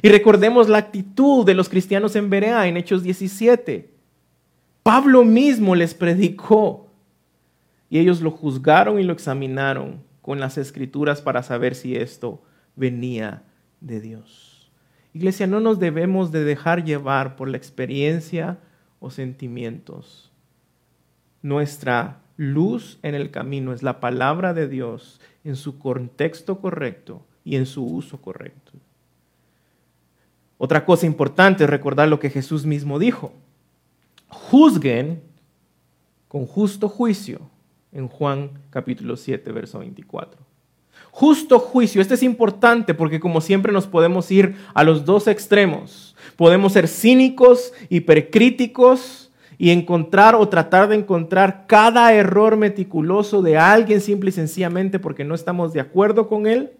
Y 0.00 0.08
recordemos 0.08 0.68
la 0.68 0.78
actitud 0.78 1.44
de 1.44 1.54
los 1.54 1.68
cristianos 1.68 2.16
en 2.16 2.30
Berea 2.30 2.66
en 2.66 2.76
Hechos 2.76 3.02
17. 3.02 3.90
Pablo 4.82 5.24
mismo 5.24 5.76
les 5.76 5.94
predicó 5.94 6.88
y 7.88 7.98
ellos 7.98 8.20
lo 8.20 8.32
juzgaron 8.32 8.98
y 8.98 9.04
lo 9.04 9.12
examinaron 9.12 10.02
con 10.20 10.40
las 10.40 10.58
escrituras 10.58 11.20
para 11.20 11.42
saber 11.42 11.74
si 11.74 11.94
esto 11.94 12.42
venía 12.74 13.42
de 13.82 14.00
Dios. 14.00 14.70
Iglesia, 15.12 15.46
no 15.46 15.60
nos 15.60 15.78
debemos 15.78 16.32
de 16.32 16.44
dejar 16.44 16.84
llevar 16.84 17.36
por 17.36 17.48
la 17.48 17.58
experiencia 17.58 18.58
o 19.00 19.10
sentimientos. 19.10 20.32
Nuestra 21.42 22.20
luz 22.36 22.98
en 23.02 23.14
el 23.14 23.30
camino 23.30 23.72
es 23.72 23.82
la 23.82 24.00
palabra 24.00 24.54
de 24.54 24.68
Dios 24.68 25.20
en 25.44 25.56
su 25.56 25.78
contexto 25.78 26.60
correcto 26.60 27.26
y 27.44 27.56
en 27.56 27.66
su 27.66 27.84
uso 27.84 28.22
correcto. 28.22 28.72
Otra 30.56 30.84
cosa 30.84 31.06
importante 31.06 31.64
es 31.64 31.70
recordar 31.70 32.08
lo 32.08 32.20
que 32.20 32.30
Jesús 32.30 32.64
mismo 32.64 32.98
dijo. 32.98 33.34
Juzguen 34.28 35.22
con 36.28 36.46
justo 36.46 36.88
juicio 36.88 37.40
en 37.90 38.08
Juan 38.08 38.62
capítulo 38.70 39.16
7, 39.16 39.52
verso 39.52 39.80
24 39.80 40.41
justo 41.12 41.58
juicio. 41.60 42.00
Este 42.00 42.14
es 42.14 42.22
importante 42.22 42.94
porque 42.94 43.20
como 43.20 43.40
siempre 43.40 43.70
nos 43.70 43.86
podemos 43.86 44.30
ir 44.32 44.56
a 44.74 44.82
los 44.82 45.04
dos 45.04 45.28
extremos. 45.28 46.16
Podemos 46.36 46.72
ser 46.72 46.88
cínicos, 46.88 47.72
hipercríticos 47.90 49.30
y 49.58 49.70
encontrar 49.70 50.34
o 50.34 50.48
tratar 50.48 50.88
de 50.88 50.96
encontrar 50.96 51.66
cada 51.68 52.12
error 52.14 52.56
meticuloso 52.56 53.42
de 53.42 53.58
alguien 53.58 54.00
simple 54.00 54.30
y 54.30 54.32
sencillamente 54.32 54.98
porque 54.98 55.22
no 55.22 55.34
estamos 55.34 55.72
de 55.72 55.80
acuerdo 55.80 56.28
con 56.28 56.46
él. 56.46 56.72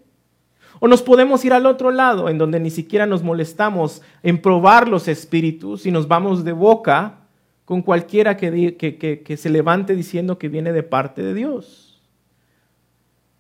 O 0.81 0.89
nos 0.89 1.03
podemos 1.03 1.45
ir 1.45 1.53
al 1.53 1.67
otro 1.67 1.91
lado, 1.91 2.29
en 2.29 2.39
donde 2.39 2.59
ni 2.59 2.71
siquiera 2.71 3.07
nos 3.07 3.23
molestamos 3.23 4.03
en 4.23 4.41
probar 4.41 4.89
los 4.89 5.07
espíritus 5.07 5.85
y 5.87 5.93
nos 5.93 6.09
vamos 6.09 6.43
de 6.43 6.53
boca 6.53 7.19
con 7.67 7.83
cualquiera 7.83 8.37
que, 8.37 9.37
se 9.37 9.51
levante 9.51 9.95
diciendo 9.95 10.39
que 10.39 10.49
viene 10.49 10.73
de 10.73 10.83
parte 10.83 11.23
de 11.23 11.35
Dios. 11.35 12.01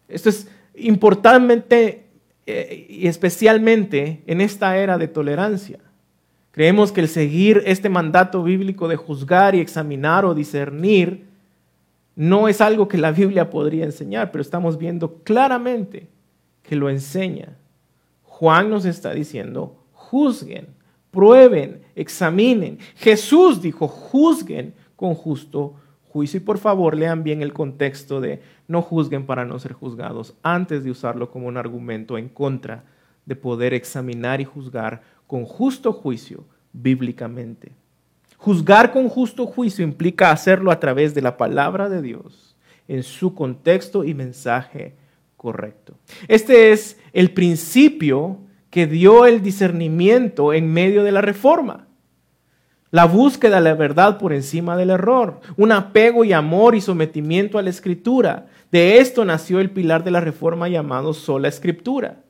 Esto 0.06 0.28
es 0.28 0.48
importantemente 0.74 2.06
eh, 2.46 2.86
y 2.88 3.06
especialmente 3.06 4.22
en 4.26 4.40
esta 4.40 4.76
era 4.76 4.98
de 4.98 5.08
tolerancia. 5.08 5.78
Creemos 6.50 6.92
que 6.92 7.00
el 7.00 7.08
seguir 7.08 7.62
este 7.66 7.88
mandato 7.88 8.42
bíblico 8.42 8.88
de 8.88 8.96
juzgar 8.96 9.54
y 9.54 9.60
examinar 9.60 10.24
o 10.24 10.34
discernir 10.34 11.24
no 12.14 12.48
es 12.48 12.60
algo 12.60 12.88
que 12.88 12.98
la 12.98 13.10
Biblia 13.10 13.48
podría 13.48 13.84
enseñar, 13.84 14.30
pero 14.30 14.42
estamos 14.42 14.76
viendo 14.76 15.22
claramente 15.24 16.08
que 16.62 16.76
lo 16.76 16.90
enseña. 16.90 17.56
Juan 18.24 18.68
nos 18.68 18.84
está 18.84 19.14
diciendo, 19.14 19.76
juzguen, 19.92 20.66
prueben, 21.10 21.82
examinen. 21.94 22.78
Jesús 22.96 23.62
dijo, 23.62 23.88
juzguen 23.88 24.74
con 24.96 25.14
justo 25.14 25.74
juicio. 26.12 26.38
Y 26.38 26.40
por 26.40 26.58
favor, 26.58 26.96
lean 26.96 27.24
bien 27.24 27.42
el 27.42 27.52
contexto 27.52 28.20
de 28.20 28.42
no 28.68 28.82
juzguen 28.82 29.24
para 29.24 29.44
no 29.44 29.58
ser 29.58 29.72
juzgados, 29.72 30.34
antes 30.42 30.84
de 30.84 30.90
usarlo 30.90 31.30
como 31.30 31.48
un 31.48 31.56
argumento 31.56 32.18
en 32.18 32.28
contra 32.28 32.84
de 33.24 33.36
poder 33.36 33.72
examinar 33.72 34.40
y 34.40 34.44
juzgar 34.44 35.02
con 35.26 35.44
justo 35.44 35.92
juicio 35.92 36.44
bíblicamente. 36.72 37.72
Juzgar 38.36 38.92
con 38.92 39.08
justo 39.08 39.46
juicio 39.46 39.84
implica 39.84 40.30
hacerlo 40.30 40.70
a 40.70 40.80
través 40.80 41.14
de 41.14 41.22
la 41.22 41.36
palabra 41.36 41.88
de 41.88 42.02
Dios, 42.02 42.56
en 42.88 43.02
su 43.02 43.34
contexto 43.34 44.04
y 44.04 44.14
mensaje 44.14 44.94
correcto. 45.36 45.94
Este 46.28 46.72
es 46.72 46.98
el 47.12 47.30
principio 47.30 48.38
que 48.70 48.86
dio 48.86 49.26
el 49.26 49.42
discernimiento 49.42 50.52
en 50.52 50.72
medio 50.72 51.04
de 51.04 51.12
la 51.12 51.20
reforma 51.20 51.86
la 52.92 53.06
búsqueda 53.06 53.56
de 53.56 53.62
la 53.62 53.74
verdad 53.74 54.18
por 54.18 54.32
encima 54.32 54.76
del 54.76 54.90
error, 54.90 55.40
un 55.56 55.72
apego 55.72 56.24
y 56.24 56.32
amor 56.32 56.74
y 56.74 56.80
sometimiento 56.82 57.58
a 57.58 57.62
la 57.62 57.70
escritura. 57.70 58.46
De 58.70 58.98
esto 58.98 59.24
nació 59.24 59.60
el 59.60 59.70
pilar 59.70 60.04
de 60.04 60.10
la 60.10 60.20
reforma 60.20 60.68
llamado 60.68 61.14
sola 61.14 61.48
escritura. 61.48 62.22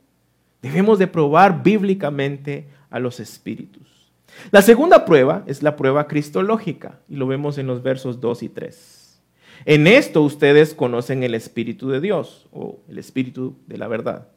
Debemos 0.63 1.01
de 1.01 1.09
probar 1.09 1.65
bíblicamente 1.65 2.69
a 2.91 3.01
los 3.01 3.19
espíritus. 3.19 4.13
La 4.53 4.63
segunda 4.63 5.05
prueba 5.05 5.43
es 5.47 5.65
la 5.65 5.75
prueba 5.75 6.07
cristológica 6.07 7.01
y 7.09 7.17
lo 7.17 7.27
vemos 7.27 7.59
en 7.59 7.67
los 7.67 7.83
versos 7.83 8.21
2 8.21 8.45
y 8.45 8.49
3. 8.49 9.21
En 9.65 9.87
esto 9.89 10.23
ustedes 10.23 10.75
conocen 10.75 11.25
el 11.25 11.35
Espíritu 11.35 11.89
de 11.91 12.01
Dios 12.01 12.47
o 12.53 12.81
el 12.89 12.99
Espíritu 12.99 13.57
de 13.67 13.79
la 13.79 13.89
verdad. 13.89 14.29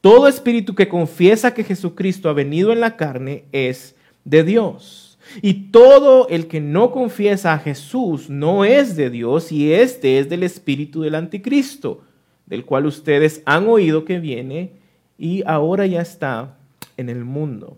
Todo 0.00 0.28
espíritu 0.28 0.74
que 0.74 0.88
confiesa 0.88 1.54
que 1.54 1.62
Jesucristo 1.62 2.28
ha 2.28 2.32
venido 2.32 2.72
en 2.72 2.80
la 2.80 2.96
carne 2.96 3.44
es 3.52 3.94
de 4.24 4.44
Dios. 4.44 5.09
Y 5.42 5.70
todo 5.70 6.28
el 6.28 6.46
que 6.46 6.60
no 6.60 6.90
confiesa 6.90 7.52
a 7.52 7.58
Jesús 7.58 8.28
no 8.28 8.64
es 8.64 8.96
de 8.96 9.10
Dios 9.10 9.52
y 9.52 9.72
este 9.72 10.18
es 10.18 10.28
del 10.28 10.42
espíritu 10.42 11.02
del 11.02 11.14
anticristo, 11.14 12.02
del 12.46 12.64
cual 12.64 12.86
ustedes 12.86 13.42
han 13.44 13.68
oído 13.68 14.04
que 14.04 14.18
viene 14.18 14.72
y 15.16 15.42
ahora 15.46 15.86
ya 15.86 16.00
está 16.00 16.56
en 16.96 17.08
el 17.08 17.24
mundo. 17.24 17.76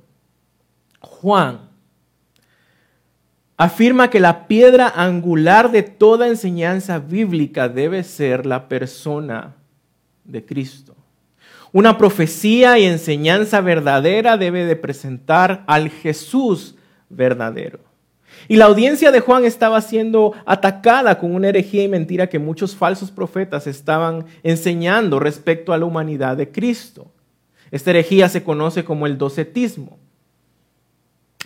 Juan 1.00 1.72
afirma 3.56 4.10
que 4.10 4.18
la 4.20 4.48
piedra 4.48 4.88
angular 4.88 5.70
de 5.70 5.82
toda 5.82 6.28
enseñanza 6.28 6.98
bíblica 6.98 7.68
debe 7.68 8.02
ser 8.02 8.46
la 8.46 8.68
persona 8.68 9.54
de 10.24 10.44
Cristo. 10.44 10.96
Una 11.72 11.96
profecía 11.96 12.78
y 12.78 12.84
enseñanza 12.84 13.60
verdadera 13.60 14.36
debe 14.36 14.66
de 14.66 14.76
presentar 14.76 15.64
al 15.66 15.90
Jesús 15.90 16.76
verdadero. 17.12 17.80
Y 18.48 18.56
la 18.56 18.64
audiencia 18.64 19.10
de 19.10 19.20
Juan 19.20 19.44
estaba 19.44 19.80
siendo 19.80 20.32
atacada 20.46 21.18
con 21.18 21.34
una 21.34 21.48
herejía 21.48 21.84
y 21.84 21.88
mentira 21.88 22.28
que 22.28 22.38
muchos 22.38 22.74
falsos 22.74 23.10
profetas 23.10 23.66
estaban 23.66 24.26
enseñando 24.42 25.18
respecto 25.18 25.72
a 25.72 25.78
la 25.78 25.84
humanidad 25.84 26.36
de 26.36 26.50
Cristo. 26.50 27.12
Esta 27.70 27.90
herejía 27.90 28.28
se 28.28 28.42
conoce 28.42 28.84
como 28.84 29.06
el 29.06 29.16
docetismo. 29.16 29.98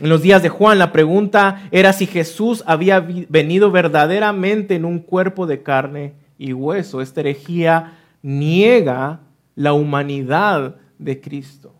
En 0.00 0.08
los 0.08 0.22
días 0.22 0.42
de 0.42 0.48
Juan 0.48 0.78
la 0.78 0.92
pregunta 0.92 1.68
era 1.70 1.92
si 1.92 2.06
Jesús 2.06 2.62
había 2.66 3.00
venido 3.00 3.70
verdaderamente 3.70 4.74
en 4.74 4.84
un 4.84 4.98
cuerpo 4.98 5.46
de 5.46 5.62
carne 5.62 6.14
y 6.38 6.52
hueso. 6.52 7.00
Esta 7.00 7.20
herejía 7.20 7.98
niega 8.22 9.20
la 9.54 9.72
humanidad 9.72 10.76
de 10.98 11.20
Cristo. 11.20 11.75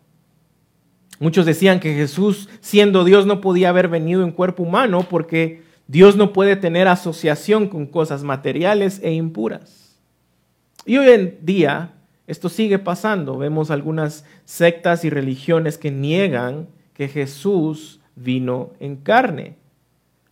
Muchos 1.19 1.45
decían 1.45 1.79
que 1.79 1.95
Jesús, 1.95 2.47
siendo 2.59 3.03
Dios, 3.03 3.25
no 3.25 3.41
podía 3.41 3.69
haber 3.69 3.87
venido 3.87 4.23
en 4.23 4.31
cuerpo 4.31 4.63
humano 4.63 5.05
porque 5.09 5.63
Dios 5.87 6.15
no 6.15 6.31
puede 6.31 6.55
tener 6.55 6.87
asociación 6.87 7.69
con 7.69 7.87
cosas 7.87 8.23
materiales 8.23 8.99
e 9.03 9.13
impuras. 9.13 9.97
Y 10.85 10.97
hoy 10.97 11.09
en 11.09 11.39
día 11.41 11.93
esto 12.27 12.49
sigue 12.49 12.77
pasando. 12.77 13.37
Vemos 13.37 13.71
algunas 13.71 14.25
sectas 14.45 15.05
y 15.05 15.09
religiones 15.09 15.77
que 15.77 15.91
niegan 15.91 16.67
que 16.93 17.07
Jesús 17.07 17.99
vino 18.15 18.73
en 18.79 18.97
carne. 18.97 19.55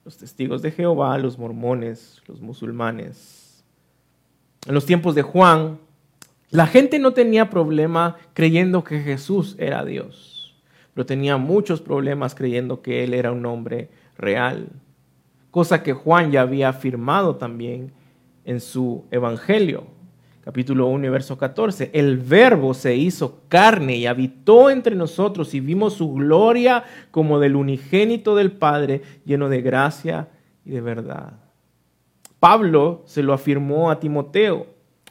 Los 0.04 0.18
testigos 0.18 0.62
de 0.62 0.72
Jehová, 0.72 1.18
los 1.18 1.39
mormones, 1.39 2.22
los 2.27 2.42
musulmanes. 2.42 3.63
En 4.68 4.75
los 4.75 4.86
tiempos 4.86 5.15
de 5.15 5.24
Juan, 5.24 5.80
la 6.51 6.68
gente 6.68 7.00
no 7.00 7.13
tenía 7.13 7.50
problema 7.50 8.18
creyendo 8.34 8.84
que 8.84 9.00
Jesús 9.00 9.56
era 9.58 9.84
Dios 9.84 10.35
pero 10.96 11.06
tenía 11.06 11.36
muchos 11.36 11.82
problemas 11.82 12.34
creyendo 12.34 12.82
que 12.82 13.04
él 13.04 13.14
era 13.14 13.34
un 13.34 13.46
hombre 13.46 13.90
real, 14.18 14.70
cosa 15.52 15.84
que 15.84 15.92
Juan 15.92 16.32
ya 16.32 16.42
había 16.42 16.70
afirmado 16.70 17.36
también 17.36 17.92
en 18.46 18.62
su 18.62 19.04
Evangelio, 19.12 19.88
capítulo 20.42 20.88
1 20.88 21.12
verso 21.12 21.38
14. 21.38 21.90
El 21.94 22.18
verbo 22.18 22.74
se 22.74 22.96
hizo 22.96 23.42
carne 23.50 23.98
y 23.98 24.06
habitó 24.06 24.70
entre 24.70 24.96
nosotros 24.96 25.54
y 25.54 25.60
vimos 25.60 25.96
su 25.96 26.14
gloria 26.14 26.86
como 27.12 27.40
del 27.40 27.58
unigénito 27.58 28.34
del 28.34 28.54
Padre, 28.54 29.02
lleno 29.25 29.50
de 29.50 29.62
gracia 29.62 30.30
y 30.64 30.70
de 30.70 30.80
verdad. 30.80 31.34
Pablo 32.40 33.04
se 33.06 33.22
lo 33.22 33.34
afirmó 33.34 33.92
a 33.92 34.00
Timoteo. 34.00 34.68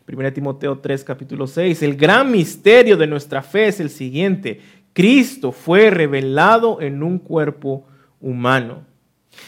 1 0.06 0.32
Timoteo 0.32 0.78
3, 0.78 1.04
capítulo 1.04 1.46
6. 1.46 1.82
El 1.82 1.96
gran 1.96 2.30
misterio 2.30 2.96
de 2.96 3.06
nuestra 3.06 3.42
fe 3.42 3.68
es 3.68 3.80
el 3.80 3.90
siguiente, 3.90 4.60
Cristo 4.94 5.52
fue 5.52 5.90
revelado 5.90 6.80
en 6.80 7.02
un 7.02 7.18
cuerpo 7.18 7.84
humano. 8.20 8.86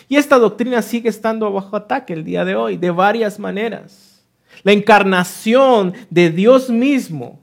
Y 0.08 0.16
esta 0.16 0.38
doctrina 0.38 0.82
sigue 0.82 1.08
estando 1.08 1.50
bajo 1.52 1.76
ataque 1.76 2.12
el 2.12 2.24
día 2.24 2.44
de 2.44 2.56
hoy, 2.56 2.76
de 2.76 2.90
varias 2.90 3.38
maneras. 3.38 4.26
La 4.64 4.72
encarnación 4.72 5.94
de 6.10 6.30
Dios 6.30 6.68
mismo 6.68 7.40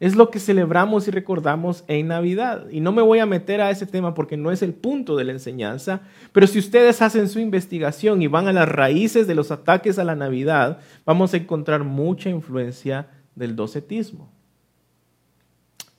es 0.00 0.16
lo 0.16 0.30
que 0.30 0.40
celebramos 0.40 1.06
y 1.06 1.12
recordamos 1.12 1.84
en 1.86 2.08
Navidad. 2.08 2.66
Y 2.70 2.80
no 2.80 2.90
me 2.90 3.02
voy 3.02 3.20
a 3.20 3.26
meter 3.26 3.60
a 3.60 3.70
ese 3.70 3.86
tema 3.86 4.14
porque 4.14 4.36
no 4.36 4.50
es 4.50 4.60
el 4.60 4.74
punto 4.74 5.16
de 5.16 5.24
la 5.24 5.32
enseñanza, 5.32 6.00
pero 6.32 6.48
si 6.48 6.58
ustedes 6.58 7.00
hacen 7.00 7.28
su 7.28 7.38
investigación 7.38 8.20
y 8.20 8.26
van 8.26 8.48
a 8.48 8.52
las 8.52 8.68
raíces 8.68 9.26
de 9.28 9.36
los 9.36 9.52
ataques 9.52 9.98
a 9.98 10.04
la 10.04 10.16
Navidad, 10.16 10.80
vamos 11.06 11.32
a 11.32 11.36
encontrar 11.36 11.84
mucha 11.84 12.28
influencia 12.28 13.06
del 13.36 13.54
docetismo. 13.54 14.33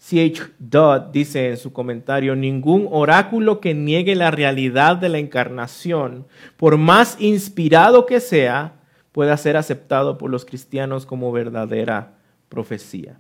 C.H. 0.08 0.52
Dodd 0.60 1.12
dice 1.12 1.50
en 1.50 1.58
su 1.58 1.74
comentario, 1.74 2.36
ningún 2.36 2.88
oráculo 2.92 3.60
que 3.60 3.74
niegue 3.74 4.14
la 4.14 4.30
realidad 4.30 4.98
de 4.98 5.10
la 5.10 5.18
encarnación, 5.18 6.28
por 6.58 6.78
más 6.78 7.18
inspirado 7.20 8.06
que 8.06 8.20
sea, 8.20 8.76
pueda 9.12 9.36
ser 9.36 9.58
aceptado 9.58 10.20
por 10.20 10.30
los 10.30 10.46
cristianos 10.46 11.08
como 11.08 11.32
verdadera 11.32 12.20
profecía. 12.50 13.20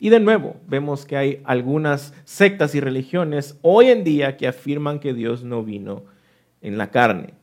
Y 0.00 0.08
de 0.08 0.18
nuevo, 0.18 0.56
vemos 0.66 1.06
que 1.06 1.16
hay 1.16 1.42
algunas 1.44 2.12
sectas 2.24 2.74
y 2.74 2.80
religiones 2.80 3.56
hoy 3.62 3.90
en 3.90 4.02
día 4.02 4.36
que 4.36 4.48
afirman 4.48 4.98
que 4.98 5.14
Dios 5.14 5.44
no 5.44 5.62
vino 5.62 6.06
en 6.60 6.76
la 6.76 6.90
carne. 6.90 7.34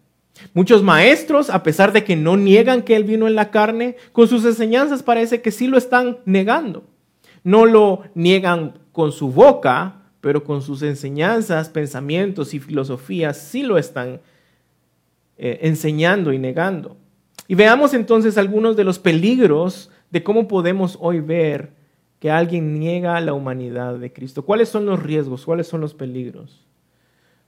Muchos 0.53 0.83
maestros, 0.83 1.49
a 1.49 1.63
pesar 1.63 1.93
de 1.93 2.03
que 2.03 2.17
no 2.17 2.35
niegan 2.35 2.81
que 2.81 2.97
Él 2.97 3.05
vino 3.05 3.29
en 3.29 3.35
la 3.35 3.49
carne, 3.49 3.95
con 4.11 4.27
sus 4.27 4.43
enseñanzas 4.43 5.03
parece 5.03 5.41
que 5.41 5.51
sí 5.51 5.67
lo 5.67 5.77
están 5.77 6.17
negando 6.25 6.83
no 7.43 7.65
lo 7.65 8.03
niegan 8.15 8.79
con 8.91 9.11
su 9.11 9.31
boca, 9.31 10.01
pero 10.21 10.43
con 10.43 10.61
sus 10.61 10.81
enseñanzas, 10.81 11.69
pensamientos 11.69 12.53
y 12.53 12.59
filosofías 12.59 13.37
sí 13.37 13.63
lo 13.63 13.77
están 13.77 14.21
eh, 15.37 15.59
enseñando 15.63 16.31
y 16.31 16.39
negando. 16.39 16.95
Y 17.47 17.55
veamos 17.55 17.93
entonces 17.93 18.37
algunos 18.37 18.77
de 18.77 18.85
los 18.85 18.99
peligros 18.99 19.91
de 20.11 20.23
cómo 20.23 20.47
podemos 20.47 20.97
hoy 21.01 21.19
ver 21.19 21.71
que 22.19 22.31
alguien 22.31 22.79
niega 22.79 23.19
la 23.19 23.33
humanidad 23.33 23.95
de 23.95 24.13
Cristo. 24.13 24.45
¿Cuáles 24.45 24.69
son 24.69 24.85
los 24.85 25.03
riesgos? 25.03 25.43
¿Cuáles 25.43 25.67
son 25.67 25.81
los 25.81 25.93
peligros? 25.93 26.65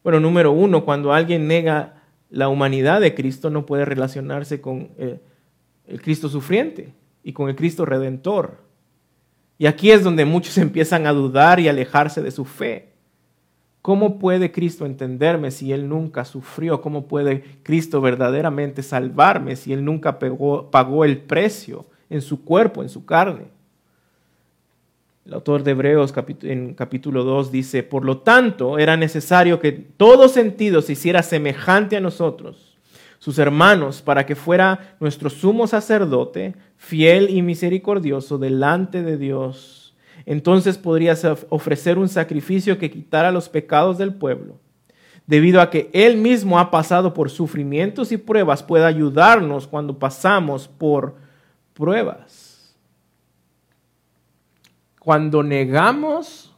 Bueno, 0.03 0.19
número 0.19 0.51
uno, 0.51 0.83
cuando 0.83 1.13
alguien 1.13 1.47
nega 1.47 2.03
la 2.29 2.49
humanidad 2.49 2.99
de 2.99 3.15
Cristo, 3.15 3.49
no 3.49 3.65
puede 3.65 3.85
relacionarse 3.85 4.59
con 4.59 4.89
el, 4.97 5.21
el 5.87 6.01
Cristo 6.01 6.27
sufriente 6.27 6.93
y 7.23 7.31
con 7.31 7.47
el 7.47 7.55
Cristo 7.55 7.85
redentor. 7.85 8.57
Y 9.57 9.67
aquí 9.67 9.91
es 9.91 10.03
donde 10.03 10.25
muchos 10.25 10.57
empiezan 10.59 11.07
a 11.07 11.13
dudar 11.13 11.59
y 11.59 11.67
alejarse 11.67 12.21
de 12.21 12.31
su 12.31 12.45
fe. 12.45 12.89
¿Cómo 13.81 14.17
puede 14.17 14.51
Cristo 14.51 14.85
entenderme 14.85 15.51
si 15.51 15.71
Él 15.71 15.87
nunca 15.87 16.25
sufrió? 16.25 16.81
¿Cómo 16.81 17.07
puede 17.07 17.43
Cristo 17.61 18.01
verdaderamente 18.01 18.81
salvarme 18.81 19.55
si 19.55 19.73
Él 19.73 19.85
nunca 19.85 20.17
pagó, 20.17 21.05
el 21.05 21.19
precio 21.19 21.85
en 22.09 22.21
su 22.23 22.43
cuerpo, 22.43 22.81
en 22.81 22.89
su 22.89 23.05
carne? 23.05 23.45
El 25.23 25.35
autor 25.35 25.61
de 25.63 25.71
Hebreos 25.71 26.13
en 26.41 26.73
capítulo 26.73 27.23
2 27.23 27.51
dice, 27.51 27.83
por 27.83 28.05
lo 28.05 28.19
tanto 28.19 28.79
era 28.79 28.97
necesario 28.97 29.59
que 29.59 29.71
todo 29.71 30.29
sentido 30.29 30.81
se 30.81 30.93
hiciera 30.93 31.21
semejante 31.21 31.95
a 31.95 32.01
nosotros 32.01 32.74
sus 33.25 33.39
hermanos, 33.39 34.03
para 34.03 34.27
que 34.27 34.35
fuera 34.35 34.95
nuestro 34.99 35.31
sumo 35.31 35.65
sacerdote, 35.65 36.53
fiel 36.77 37.31
y 37.31 37.41
misericordioso 37.41 38.37
delante 38.37 39.01
de 39.01 39.17
Dios. 39.17 39.95
Entonces 40.27 40.77
podrías 40.77 41.25
ofrecer 41.49 41.97
un 41.97 42.07
sacrificio 42.07 42.77
que 42.77 42.91
quitara 42.91 43.31
los 43.31 43.49
pecados 43.49 43.97
del 43.97 44.13
pueblo. 44.13 44.59
Debido 45.25 45.59
a 45.59 45.71
que 45.71 45.89
Él 45.91 46.17
mismo 46.17 46.59
ha 46.59 46.69
pasado 46.69 47.15
por 47.15 47.31
sufrimientos 47.31 48.11
y 48.11 48.17
pruebas, 48.17 48.61
puede 48.61 48.85
ayudarnos 48.85 49.65
cuando 49.65 49.97
pasamos 49.97 50.67
por 50.67 51.15
pruebas. 51.73 52.77
Cuando 54.99 55.41
negamos 55.41 56.55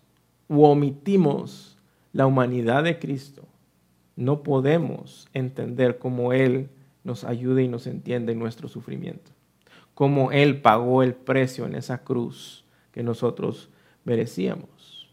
u 0.49 0.65
omitimos 0.65 1.77
la 2.11 2.25
humanidad 2.25 2.83
de 2.83 2.99
Cristo, 2.99 3.46
no 4.17 4.43
podemos 4.43 5.29
entender 5.33 5.99
cómo 5.99 6.33
Él 6.33 6.69
nos 7.05 7.23
ayude 7.23 7.63
y 7.63 7.67
nos 7.69 7.87
entiende 7.87 8.33
en 8.33 8.39
nuestro 8.39 8.67
sufrimiento, 8.67 9.31
cómo 9.93 10.33
Él 10.33 10.59
pagó 10.59 11.03
el 11.03 11.13
precio 11.13 11.65
en 11.65 11.75
esa 11.75 11.99
cruz 11.99 12.65
que 12.91 13.03
nosotros 13.03 13.69
merecíamos. 14.03 15.07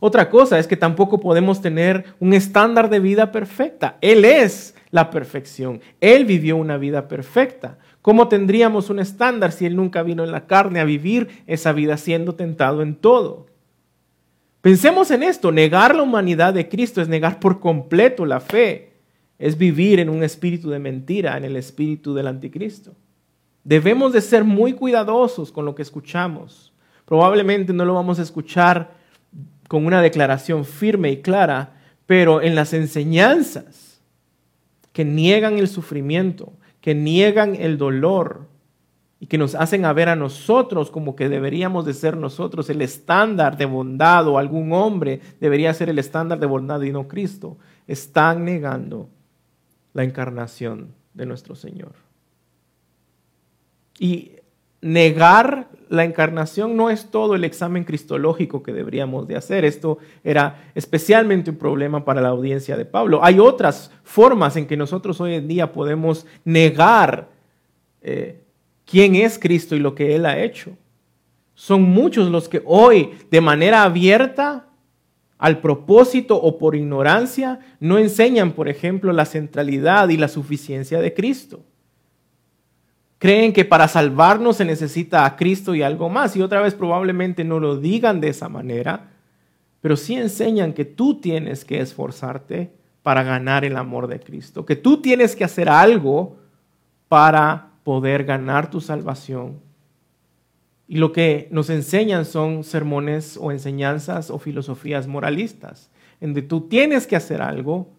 Otra 0.00 0.28
cosa 0.30 0.58
es 0.58 0.66
que 0.66 0.76
tampoco 0.76 1.20
podemos 1.20 1.60
tener 1.60 2.04
un 2.18 2.32
estándar 2.32 2.90
de 2.90 2.98
vida 3.00 3.30
perfecta. 3.30 3.98
Él 4.00 4.24
es 4.24 4.74
la 4.90 5.10
perfección. 5.10 5.80
Él 6.00 6.24
vivió 6.24 6.56
una 6.56 6.76
vida 6.76 7.08
perfecta. 7.08 7.78
¿Cómo 8.02 8.28
tendríamos 8.28 8.90
un 8.90 8.98
estándar 8.98 9.52
si 9.52 9.66
Él 9.66 9.76
nunca 9.76 10.02
vino 10.02 10.24
en 10.24 10.32
la 10.32 10.46
carne 10.46 10.80
a 10.80 10.84
vivir 10.84 11.42
esa 11.46 11.72
vida 11.72 11.96
siendo 11.96 12.34
tentado 12.34 12.82
en 12.82 12.96
todo? 12.96 13.46
Pensemos 14.66 15.12
en 15.12 15.22
esto, 15.22 15.52
negar 15.52 15.94
la 15.94 16.02
humanidad 16.02 16.52
de 16.52 16.68
Cristo 16.68 17.00
es 17.00 17.06
negar 17.06 17.38
por 17.38 17.60
completo 17.60 18.26
la 18.26 18.40
fe, 18.40 18.94
es 19.38 19.56
vivir 19.56 20.00
en 20.00 20.08
un 20.08 20.24
espíritu 20.24 20.70
de 20.70 20.80
mentira, 20.80 21.36
en 21.36 21.44
el 21.44 21.54
espíritu 21.54 22.14
del 22.14 22.26
anticristo. 22.26 22.92
Debemos 23.62 24.12
de 24.12 24.20
ser 24.20 24.42
muy 24.42 24.72
cuidadosos 24.72 25.52
con 25.52 25.66
lo 25.66 25.76
que 25.76 25.82
escuchamos. 25.82 26.72
Probablemente 27.04 27.72
no 27.72 27.84
lo 27.84 27.94
vamos 27.94 28.18
a 28.18 28.22
escuchar 28.22 28.90
con 29.68 29.86
una 29.86 30.02
declaración 30.02 30.64
firme 30.64 31.12
y 31.12 31.22
clara, 31.22 31.76
pero 32.04 32.42
en 32.42 32.56
las 32.56 32.72
enseñanzas 32.72 34.00
que 34.92 35.04
niegan 35.04 35.58
el 35.58 35.68
sufrimiento, 35.68 36.52
que 36.80 36.92
niegan 36.92 37.54
el 37.54 37.78
dolor, 37.78 38.48
y 39.18 39.26
que 39.26 39.38
nos 39.38 39.54
hacen 39.54 39.84
a 39.84 39.92
ver 39.92 40.08
a 40.08 40.16
nosotros 40.16 40.90
como 40.90 41.16
que 41.16 41.28
deberíamos 41.28 41.86
de 41.86 41.94
ser 41.94 42.16
nosotros 42.16 42.68
el 42.68 42.82
estándar 42.82 43.56
de 43.56 43.64
bondad 43.64 44.28
o 44.28 44.38
algún 44.38 44.72
hombre 44.72 45.20
debería 45.40 45.72
ser 45.72 45.88
el 45.88 45.98
estándar 45.98 46.38
de 46.38 46.46
bondad 46.46 46.82
y 46.82 46.92
no 46.92 47.08
Cristo, 47.08 47.56
están 47.86 48.44
negando 48.44 49.08
la 49.94 50.04
encarnación 50.04 50.94
de 51.14 51.24
nuestro 51.24 51.54
Señor. 51.54 51.92
Y 53.98 54.32
negar 54.82 55.68
la 55.88 56.04
encarnación 56.04 56.76
no 56.76 56.90
es 56.90 57.10
todo 57.10 57.34
el 57.34 57.44
examen 57.44 57.84
cristológico 57.84 58.62
que 58.62 58.74
deberíamos 58.74 59.26
de 59.26 59.36
hacer. 59.36 59.64
Esto 59.64 59.98
era 60.22 60.70
especialmente 60.74 61.50
un 61.50 61.56
problema 61.56 62.04
para 62.04 62.20
la 62.20 62.28
audiencia 62.28 62.76
de 62.76 62.84
Pablo. 62.84 63.20
Hay 63.22 63.38
otras 63.38 63.90
formas 64.02 64.56
en 64.56 64.66
que 64.66 64.76
nosotros 64.76 65.18
hoy 65.22 65.34
en 65.34 65.48
día 65.48 65.72
podemos 65.72 66.26
negar 66.44 67.28
eh, 68.02 68.42
quién 68.86 69.14
es 69.16 69.38
Cristo 69.38 69.76
y 69.76 69.80
lo 69.80 69.94
que 69.94 70.14
Él 70.14 70.24
ha 70.24 70.38
hecho. 70.38 70.72
Son 71.54 71.82
muchos 71.82 72.30
los 72.30 72.48
que 72.48 72.62
hoy, 72.64 73.10
de 73.30 73.40
manera 73.40 73.82
abierta, 73.82 74.68
al 75.38 75.60
propósito 75.60 76.36
o 76.36 76.56
por 76.56 76.74
ignorancia, 76.74 77.60
no 77.78 77.98
enseñan, 77.98 78.52
por 78.52 78.68
ejemplo, 78.68 79.12
la 79.12 79.26
centralidad 79.26 80.08
y 80.08 80.16
la 80.16 80.28
suficiencia 80.28 81.00
de 81.00 81.12
Cristo. 81.12 81.60
Creen 83.18 83.52
que 83.52 83.64
para 83.64 83.88
salvarnos 83.88 84.56
se 84.56 84.64
necesita 84.64 85.24
a 85.24 85.36
Cristo 85.36 85.74
y 85.74 85.82
algo 85.82 86.08
más. 86.08 86.36
Y 86.36 86.42
otra 86.42 86.60
vez 86.60 86.74
probablemente 86.74 87.44
no 87.44 87.58
lo 87.58 87.76
digan 87.78 88.20
de 88.20 88.28
esa 88.28 88.48
manera, 88.48 89.10
pero 89.80 89.96
sí 89.96 90.14
enseñan 90.14 90.72
que 90.72 90.84
tú 90.84 91.20
tienes 91.20 91.64
que 91.64 91.80
esforzarte 91.80 92.70
para 93.02 93.22
ganar 93.22 93.64
el 93.64 93.76
amor 93.76 94.08
de 94.08 94.20
Cristo, 94.20 94.66
que 94.66 94.76
tú 94.76 95.00
tienes 95.00 95.36
que 95.36 95.44
hacer 95.44 95.68
algo 95.68 96.36
para 97.08 97.68
poder 97.86 98.24
ganar 98.24 98.68
tu 98.68 98.80
salvación. 98.80 99.60
Y 100.88 100.96
lo 100.96 101.12
que 101.12 101.46
nos 101.52 101.70
enseñan 101.70 102.24
son 102.24 102.64
sermones 102.64 103.38
o 103.40 103.52
enseñanzas 103.52 104.28
o 104.28 104.40
filosofías 104.40 105.06
moralistas, 105.06 105.92
en 106.20 106.30
donde 106.30 106.42
tú 106.42 106.62
tienes 106.62 107.06
que 107.06 107.14
hacer 107.14 107.40
algo 107.40 107.92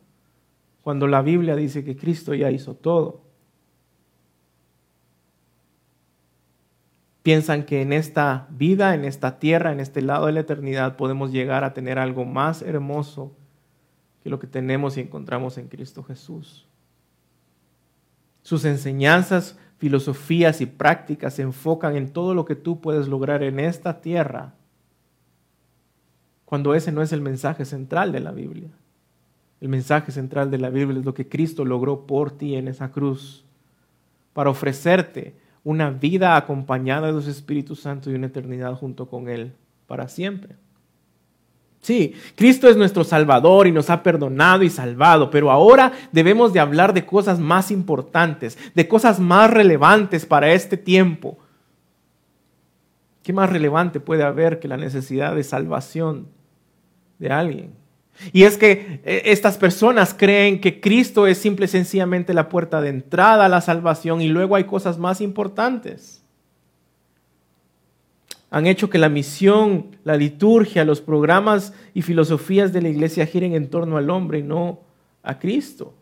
cuando 0.81 1.07
la 1.07 1.21
Biblia 1.21 1.55
dice 1.55 1.85
que 1.85 1.95
Cristo 1.95 2.33
ya 2.33 2.51
hizo 2.51 2.75
todo. 2.75 3.21
piensan 7.23 7.63
que 7.63 7.81
en 7.81 7.91
esta 7.91 8.47
vida, 8.51 8.93
en 8.93 9.03
esta 9.03 9.37
tierra, 9.37 9.73
en 9.73 9.81
este 9.81 10.01
lado 10.01 10.27
de 10.27 10.31
la 10.31 10.39
eternidad, 10.39 10.95
podemos 10.95 11.33
llegar 11.33 11.65
a 11.65 11.73
tener 11.73 11.99
algo 11.99 12.23
más 12.23 12.61
hermoso 12.61 13.35
que 14.23 14.29
lo 14.29 14.39
que 14.39 14.47
tenemos 14.47 14.95
y 14.95 15.01
encontramos 15.01 15.57
en 15.57 15.67
Cristo 15.67 16.03
Jesús. 16.03 16.69
Sus 18.43 18.63
enseñanzas, 18.63 19.59
filosofías 19.77 20.61
y 20.61 20.65
prácticas 20.65 21.35
se 21.35 21.43
enfocan 21.43 21.95
en 21.95 22.11
todo 22.11 22.33
lo 22.33 22.45
que 22.45 22.55
tú 22.55 22.81
puedes 22.81 23.07
lograr 23.07 23.43
en 23.43 23.59
esta 23.59 24.01
tierra, 24.01 24.53
cuando 26.45 26.73
ese 26.73 26.91
no 26.91 27.01
es 27.01 27.11
el 27.11 27.21
mensaje 27.21 27.65
central 27.65 28.11
de 28.11 28.19
la 28.19 28.31
Biblia. 28.31 28.69
El 29.59 29.69
mensaje 29.69 30.11
central 30.11 30.51
de 30.51 30.59
la 30.59 30.69
Biblia 30.69 30.99
es 30.99 31.05
lo 31.05 31.13
que 31.13 31.27
Cristo 31.27 31.65
logró 31.65 32.05
por 32.05 32.31
ti 32.31 32.55
en 32.55 32.67
esa 32.67 32.91
cruz, 32.91 33.43
para 34.33 34.49
ofrecerte 34.49 35.35
una 35.63 35.89
vida 35.89 36.37
acompañada 36.37 37.07
de 37.07 37.13
los 37.13 37.27
Espíritus 37.27 37.81
Santos 37.81 38.13
y 38.13 38.15
una 38.15 38.27
eternidad 38.27 38.73
junto 38.75 39.07
con 39.07 39.27
Él 39.27 39.53
para 39.87 40.07
siempre. 40.07 40.55
Sí, 41.87 42.15
Cristo 42.35 42.67
es 42.67 42.75
nuestro 42.75 43.05
Salvador 43.05 43.65
y 43.65 43.71
nos 43.71 43.89
ha 43.89 44.03
perdonado 44.03 44.61
y 44.63 44.69
salvado, 44.69 45.31
pero 45.31 45.49
ahora 45.49 45.93
debemos 46.11 46.51
de 46.51 46.59
hablar 46.59 46.93
de 46.93 47.05
cosas 47.05 47.39
más 47.39 47.71
importantes, 47.71 48.57
de 48.75 48.89
cosas 48.89 49.21
más 49.21 49.49
relevantes 49.49 50.25
para 50.25 50.51
este 50.51 50.75
tiempo. 50.75 51.37
¿Qué 53.23 53.31
más 53.31 53.49
relevante 53.49 54.01
puede 54.01 54.23
haber 54.23 54.59
que 54.59 54.67
la 54.67 54.75
necesidad 54.75 55.33
de 55.33 55.45
salvación 55.45 56.27
de 57.19 57.29
alguien? 57.29 57.71
Y 58.33 58.43
es 58.43 58.57
que 58.57 58.99
eh, 59.05 59.21
estas 59.23 59.57
personas 59.57 60.13
creen 60.13 60.59
que 60.59 60.81
Cristo 60.81 61.25
es 61.25 61.37
simple 61.37 61.67
y 61.67 61.69
sencillamente 61.69 62.33
la 62.33 62.49
puerta 62.49 62.81
de 62.81 62.89
entrada 62.89 63.45
a 63.45 63.49
la 63.49 63.61
salvación 63.61 64.19
y 64.19 64.27
luego 64.27 64.57
hay 64.57 64.65
cosas 64.65 64.97
más 64.97 65.21
importantes. 65.21 66.16
Han 68.49 68.65
hecho 68.65 68.89
que 68.89 68.97
la 68.97 69.09
misión, 69.09 69.97
la 70.03 70.15
liturgia, 70.15 70.85
los 70.85 71.01
programas 71.01 71.73
y 71.93 72.01
filosofías 72.01 72.71
de 72.71 72.81
la 72.81 72.89
iglesia 72.89 73.25
giren 73.25 73.53
en 73.53 73.69
torno 73.69 73.97
al 73.97 74.09
hombre 74.09 74.39
y 74.39 74.43
no 74.43 74.81
a 75.21 75.37
Cristo. 75.37 75.93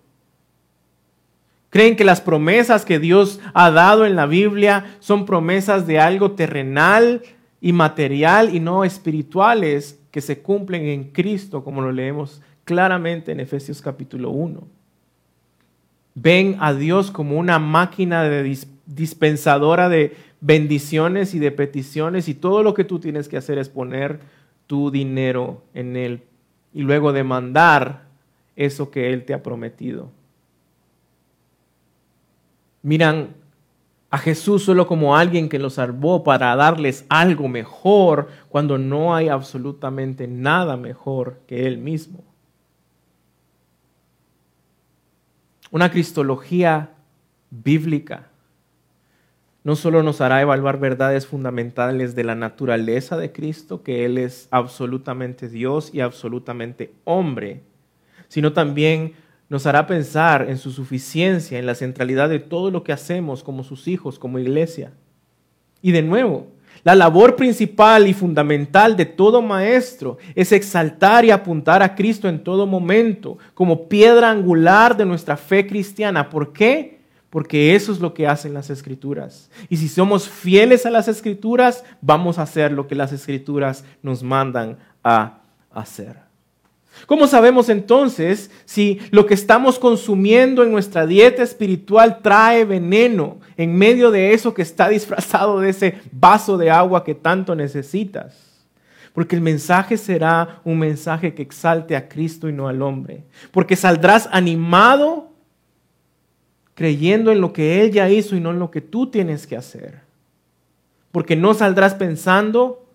Creen 1.72 1.96
que 1.96 2.06
las 2.06 2.22
promesas 2.22 2.86
que 2.86 3.00
Dios 3.00 3.40
ha 3.54 3.72
dado 3.72 4.06
en 4.06 4.16
la 4.16 4.28
Biblia 4.28 4.96
son 5.00 5.26
promesas 5.26 5.88
de 5.88 6.00
algo 6.00 6.32
terrenal 6.32 7.22
y 7.60 7.74
material 7.74 8.56
y 8.56 8.60
no 8.60 8.86
espirituales 8.86 10.00
que 10.12 10.22
se 10.22 10.42
cumplen 10.42 10.86
en 10.86 11.12
Cristo, 11.12 11.64
como 11.64 11.82
lo 11.82 11.92
leemos 11.92 12.42
claramente 12.64 13.32
en 13.32 13.40
Efesios 13.40 13.82
capítulo 13.82 14.30
1. 14.30 14.62
Ven 16.14 16.56
a 16.60 16.74
Dios 16.74 17.12
como 17.12 17.38
una 17.38 17.60
máquina 17.60 18.24
de 18.24 18.58
dispensadora 18.86 19.90
de 19.90 20.16
bendiciones 20.46 21.34
y 21.34 21.40
de 21.40 21.52
peticiones 21.52 22.30
y 22.30 22.36
todo 22.36 22.62
lo 22.62 22.76
que 22.76 22.84
tú 22.84 23.00
tienes 23.00 23.28
que 23.28 23.38
hacer 23.38 23.58
es 23.58 23.68
poner 23.68 24.20
tu 24.68 24.92
dinero 24.92 25.64
en 25.74 25.96
Él 25.96 26.22
y 26.72 26.84
luego 26.84 27.14
demandar 27.14 28.04
eso 28.56 28.92
que 28.92 29.12
Él 29.12 29.26
te 29.26 29.34
ha 29.34 29.42
prometido. 29.42 30.12
Miran 32.84 33.30
a 34.12 34.20
Jesús 34.20 34.64
solo 34.64 34.86
como 34.86 35.18
alguien 35.18 35.50
que 35.50 35.58
los 35.58 35.74
salvó 35.74 36.24
para 36.24 36.56
darles 36.56 37.08
algo 37.10 37.48
mejor 37.48 38.30
cuando 38.48 38.78
no 38.78 39.16
hay 39.16 39.30
absolutamente 39.30 40.28
nada 40.28 40.78
mejor 40.78 41.40
que 41.48 41.66
Él 41.66 41.80
mismo. 41.80 42.24
Una 45.72 45.90
cristología 45.90 46.92
bíblica 47.50 48.28
no 49.66 49.76
solo 49.76 50.04
nos 50.04 50.22
hará 50.22 50.42
evaluar 50.42 50.80
verdades 50.80 51.26
fundamentales 51.26 52.14
de 52.14 52.24
la 52.24 52.36
naturaleza 52.36 53.18
de 53.18 53.32
Cristo, 53.32 53.82
que 53.82 54.06
Él 54.06 54.20
es 54.20 54.48
absolutamente 54.52 55.50
Dios 55.50 55.90
y 55.92 56.02
absolutamente 56.02 56.94
hombre, 57.04 57.64
sino 58.28 58.54
también 58.54 59.14
nos 59.50 59.66
hará 59.66 59.88
pensar 59.88 60.46
en 60.48 60.60
su 60.60 60.72
suficiencia, 60.72 61.58
en 61.58 61.66
la 61.66 61.74
centralidad 61.74 62.30
de 62.30 62.38
todo 62.38 62.70
lo 62.70 62.84
que 62.84 62.94
hacemos 62.94 63.44
como 63.44 63.64
sus 63.64 63.88
hijos, 63.88 64.20
como 64.20 64.38
iglesia. 64.38 64.94
Y 65.82 65.94
de 65.94 66.04
nuevo, 66.04 66.46
la 66.84 66.94
labor 66.94 67.36
principal 67.36 68.08
y 68.08 68.14
fundamental 68.14 68.96
de 68.96 69.06
todo 69.06 69.42
maestro 69.42 70.20
es 70.36 70.52
exaltar 70.52 71.26
y 71.26 71.32
apuntar 71.32 71.82
a 71.82 71.96
Cristo 71.96 72.30
en 72.30 72.44
todo 72.44 72.68
momento, 72.68 73.40
como 73.56 73.90
piedra 73.90 74.30
angular 74.30 74.96
de 74.96 75.08
nuestra 75.08 75.36
fe 75.38 75.66
cristiana. 75.66 76.30
¿Por 76.30 76.54
qué? 76.54 76.95
Porque 77.36 77.76
eso 77.76 77.92
es 77.92 78.00
lo 78.00 78.14
que 78.14 78.28
hacen 78.28 78.54
las 78.54 78.70
escrituras. 78.70 79.52
Y 79.68 79.76
si 79.76 79.90
somos 79.90 80.30
fieles 80.30 80.86
a 80.86 80.90
las 80.90 81.10
escrituras, 81.10 81.84
vamos 82.00 82.40
a 82.40 82.44
hacer 82.44 82.72
lo 82.72 82.88
que 82.88 82.96
las 82.96 83.12
escrituras 83.12 83.84
nos 84.02 84.24
mandan 84.24 84.78
a 85.04 85.40
hacer. 85.70 86.16
¿Cómo 87.08 87.28
sabemos 87.28 87.68
entonces 87.68 88.52
si 88.64 89.02
lo 89.12 89.26
que 89.26 89.34
estamos 89.34 89.80
consumiendo 89.80 90.64
en 90.64 90.72
nuestra 90.72 91.06
dieta 91.06 91.44
espiritual 91.44 92.20
trae 92.22 92.64
veneno 92.64 93.42
en 93.58 93.76
medio 93.76 94.12
de 94.12 94.34
eso 94.34 94.54
que 94.54 94.62
está 94.62 94.88
disfrazado 94.88 95.60
de 95.60 95.72
ese 95.72 96.00
vaso 96.14 96.58
de 96.58 96.72
agua 96.72 97.04
que 97.04 97.16
tanto 97.16 97.54
necesitas? 97.54 98.34
Porque 99.12 99.36
el 99.36 99.42
mensaje 99.42 99.98
será 99.98 100.62
un 100.64 100.80
mensaje 100.80 101.34
que 101.34 101.42
exalte 101.42 101.98
a 101.98 102.08
Cristo 102.08 102.48
y 102.48 102.54
no 102.54 102.70
al 102.70 102.82
hombre. 102.82 103.26
Porque 103.52 103.76
saldrás 103.76 104.30
animado 104.32 105.35
creyendo 106.76 107.32
en 107.32 107.42
lo 107.42 107.54
que 107.54 107.82
Él 107.82 107.92
ya 107.92 108.10
hizo 108.10 108.36
y 108.36 108.42
no 108.42 108.52
en 108.52 108.60
lo 108.60 108.70
que 108.70 108.82
tú 108.82 109.08
tienes 109.08 109.48
que 109.48 109.58
hacer. 109.58 110.02
Porque 111.12 111.36
no 111.36 111.54
saldrás 111.54 111.96
pensando 111.96 112.86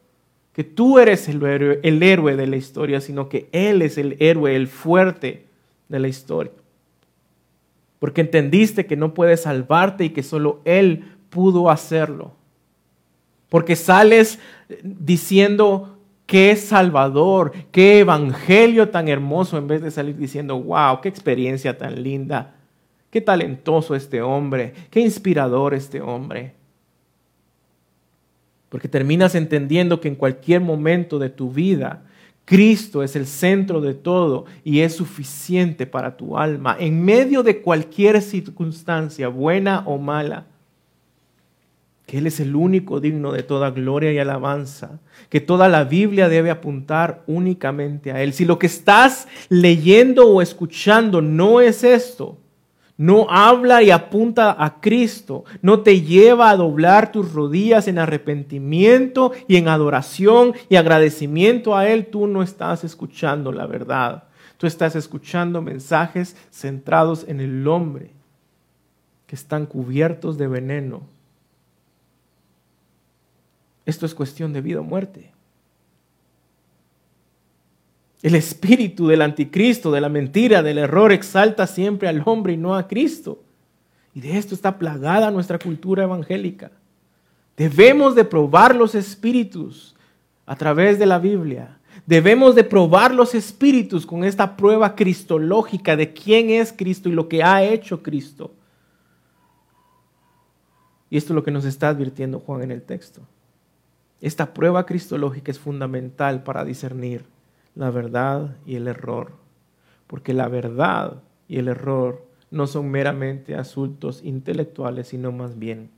que 0.53 0.63
tú 0.63 0.99
eres 0.99 1.29
el 1.29 1.43
héroe, 1.43 1.81
el 1.83 2.03
héroe 2.03 2.37
de 2.37 2.47
la 2.47 2.57
historia, 2.57 3.01
sino 3.01 3.29
que 3.29 3.49
Él 3.53 3.83
es 3.83 3.99
el 3.99 4.17
héroe, 4.21 4.55
el 4.55 4.69
fuerte 4.69 5.47
de 5.89 5.99
la 5.99 6.09
historia. 6.09 6.53
Porque 7.99 8.21
entendiste 8.21 8.87
que 8.87 8.97
no 8.97 9.15
puedes 9.15 9.43
salvarte 9.43 10.05
y 10.05 10.11
que 10.11 10.23
solo 10.23 10.61
Él 10.65 11.05
pudo 11.31 11.71
hacerlo. 11.71 12.33
Porque 13.49 13.77
sales 13.77 14.39
diciendo 14.83 15.97
qué 16.27 16.55
Salvador, 16.57 17.53
qué 17.73 18.01
Evangelio 18.01 18.91
tan 18.91 19.09
hermoso, 19.09 19.57
en 19.57 19.67
vez 19.67 19.83
de 19.83 19.91
salir 19.91 20.17
diciendo, 20.17 20.61
wow, 20.61 21.01
qué 21.01 21.09
experiencia 21.09 21.77
tan 21.77 22.03
linda, 22.03 22.55
qué 23.11 23.21
talentoso 23.21 23.95
este 23.95 24.23
hombre, 24.23 24.73
qué 24.91 25.01
inspirador 25.01 25.75
este 25.75 26.01
hombre. 26.01 26.55
Porque 28.69 28.89
terminas 28.89 29.35
entendiendo 29.35 30.01
que 30.01 30.09
en 30.09 30.15
cualquier 30.15 30.61
momento 30.61 31.19
de 31.19 31.29
tu 31.29 31.51
vida, 31.51 32.05
Cristo 32.51 33.05
es 33.05 33.15
el 33.15 33.27
centro 33.27 33.81
de 33.81 33.95
todo 33.95 34.45
y 34.65 34.81
es 34.81 34.97
suficiente 34.97 35.87
para 35.87 36.17
tu 36.17 36.37
alma 36.37 36.77
en 36.81 37.05
medio 37.05 37.45
de 37.45 37.63
cualquier 37.63 38.21
circunstancia, 38.23 39.29
buena 39.29 39.85
o 39.87 39.99
mala. 39.99 40.47
Que 42.07 42.19
Él 42.19 42.27
es 42.27 42.41
el 42.41 42.57
único 42.57 42.99
digno 42.99 43.31
de 43.31 43.45
toda 43.45 43.71
gloria 43.71 44.13
y 44.13 44.19
alabanza, 44.19 44.99
que 45.29 45.41
toda 45.41 45.69
la 45.69 45.85
Biblia 45.85 46.29
debe 46.29 46.51
apuntar 46.51 47.23
únicamente 47.29 48.11
a 48.11 48.21
Él. 48.21 48.33
Si 48.33 48.45
lo 48.45 48.59
que 48.59 48.67
estás 48.67 49.29
leyendo 49.49 50.29
o 50.29 50.43
escuchando 50.43 51.23
no 51.23 51.61
es 51.61 51.85
esto, 51.85 52.40
no 53.01 53.29
habla 53.31 53.83
y 53.83 53.91
apunta 53.91 54.55
a 54.63 54.79
Cristo, 54.79 55.45
no 55.63 55.81
te 55.81 56.03
lleva 56.03 56.51
a 56.51 56.57
doblar 56.57 57.13
tus 57.13 57.33
rodillas 57.33 57.89
en 57.89 57.99
arrepentimiento 57.99 59.33
y 59.49 59.57
en 59.57 59.69
adoración 59.69 60.53
y 60.69 60.77
agradecimiento 60.77 61.75
a 61.75 61.89
Él, 61.89 62.09
tú 62.09 62.27
no 62.27 62.43
estás 62.43 62.85
escuchando 62.85 63.53
la 63.53 63.65
verdad. 63.67 64.25
Tú 64.59 64.67
estás 64.67 64.97
escuchando 64.97 65.63
mensajes 65.63 66.37
centrados 66.51 67.25
en 67.27 67.41
el 67.41 67.67
hombre, 67.67 68.11
que 69.27 69.35
están 69.35 69.65
cubiertos 69.65 70.37
de 70.37 70.49
veneno. 70.49 71.01
Esto 73.87 74.05
es 74.05 74.15
cuestión 74.15 74.53
de 74.53 74.61
vida 74.61 74.81
o 74.81 74.85
muerte. 74.85 75.33
El 78.23 78.35
espíritu 78.35 79.07
del 79.07 79.23
anticristo, 79.23 79.91
de 79.91 80.01
la 80.01 80.11
mentira, 80.11 80.63
del 80.63 80.79
error, 80.79 81.11
exalta 81.13 81.67
siempre 81.67 82.09
al 82.09 82.23
hombre 82.27 82.53
y 82.53 82.57
no 82.59 82.75
a 82.75 82.87
Cristo. 82.87 83.43
Y 84.15 84.21
de 84.21 84.37
esto 84.37 84.55
está 84.55 84.79
plagada 84.79 85.31
nuestra 85.31 85.59
cultura 85.59 86.03
evangélica. 86.03 86.71
Debemos 87.57 88.15
de 88.15 88.25
probar 88.25 88.75
los 88.75 88.95
espíritus 88.95 89.95
a 90.45 90.57
través 90.57 90.99
de 90.99 91.07
la 91.07 91.19
Biblia. 91.19 91.79
Debemos 92.07 92.55
de 92.55 92.65
probar 92.65 93.15
los 93.15 93.35
espíritus 93.35 94.05
con 94.05 94.25
esta 94.25 94.57
prueba 94.57 94.95
cristológica 94.95 95.97
de 95.97 96.13
quién 96.13 96.51
es 96.51 96.73
Cristo 96.73 97.09
y 97.09 97.13
lo 97.13 97.29
que 97.29 97.43
ha 97.43 97.63
hecho 97.63 98.03
Cristo. 98.03 98.53
Y 101.09 101.17
esto 101.17 101.33
es 101.33 101.35
lo 101.35 101.43
que 101.43 101.51
nos 101.51 101.65
está 101.65 101.89
advirtiendo 101.89 102.41
Juan 102.41 102.63
en 102.63 102.71
el 102.71 102.83
texto. 102.83 103.23
Esta 104.21 104.53
prueba 104.53 104.85
cristológica 104.85 105.51
es 105.51 105.59
fundamental 105.59 106.43
para 106.43 106.65
discernir 106.65 107.25
la 107.75 107.91
verdad 107.91 108.57
y 108.67 108.77
el 108.77 108.89
error, 108.89 109.33
porque 110.07 110.35
la 110.35 110.49
verdad 110.49 111.23
y 111.49 111.59
el 111.59 111.69
error 111.69 112.27
no 112.51 112.67
son 112.67 112.91
meramente 112.91 113.55
asuntos 113.55 114.23
intelectuales, 114.25 115.09
sino 115.09 115.33
más 115.33 115.59
bien 115.59 115.91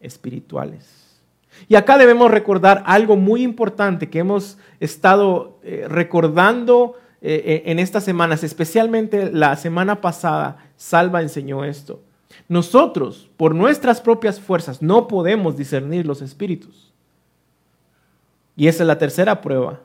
espirituales. 0.00 1.20
Y 1.66 1.74
acá 1.74 1.98
debemos 1.98 2.30
recordar 2.30 2.82
algo 2.86 3.16
muy 3.16 3.42
importante 3.42 4.10
que 4.10 4.18
hemos 4.18 4.58
estado 4.80 5.58
eh, 5.62 5.86
recordando 5.88 6.94
eh, 7.20 7.42
eh, 7.44 7.62
en 7.66 7.78
estas 7.78 8.04
semanas, 8.04 8.44
especialmente 8.44 9.32
la 9.32 9.56
semana 9.56 10.00
pasada, 10.00 10.70
Salva 10.76 11.22
enseñó 11.22 11.64
esto. 11.64 12.02
Nosotros, 12.48 13.28
por 13.36 13.54
nuestras 13.54 14.00
propias 14.00 14.38
fuerzas, 14.40 14.82
no 14.82 15.08
podemos 15.08 15.56
discernir 15.56 16.06
los 16.06 16.22
espíritus. 16.22 16.92
Y 18.56 18.68
esa 18.68 18.82
es 18.82 18.86
la 18.86 18.98
tercera 18.98 19.40
prueba 19.40 19.80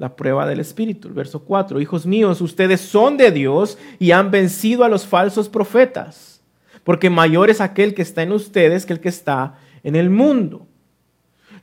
la 0.00 0.16
prueba 0.16 0.46
del 0.46 0.60
Espíritu. 0.60 1.08
El 1.08 1.14
verso 1.14 1.40
4, 1.40 1.78
hijos 1.78 2.06
míos, 2.06 2.40
ustedes 2.40 2.80
son 2.80 3.18
de 3.18 3.30
Dios 3.30 3.76
y 3.98 4.12
han 4.12 4.30
vencido 4.30 4.82
a 4.82 4.88
los 4.88 5.06
falsos 5.06 5.50
profetas, 5.50 6.40
porque 6.84 7.10
mayor 7.10 7.50
es 7.50 7.60
aquel 7.60 7.92
que 7.92 8.00
está 8.00 8.22
en 8.22 8.32
ustedes 8.32 8.86
que 8.86 8.94
el 8.94 9.00
que 9.00 9.10
está 9.10 9.58
en 9.84 9.96
el 9.96 10.08
mundo. 10.08 10.66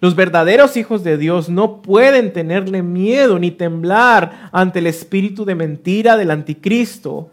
Los 0.02 0.16
verdaderos 0.16 0.78
hijos 0.78 1.04
de 1.04 1.18
Dios 1.18 1.50
no 1.50 1.82
pueden 1.82 2.32
tenerle 2.32 2.84
miedo 2.84 3.40
ni 3.40 3.50
temblar 3.50 4.52
ante 4.52 4.80
el 4.80 4.86
espíritu 4.86 5.44
de 5.44 5.56
mentira 5.56 6.16
del 6.16 6.30
anticristo, 6.30 7.32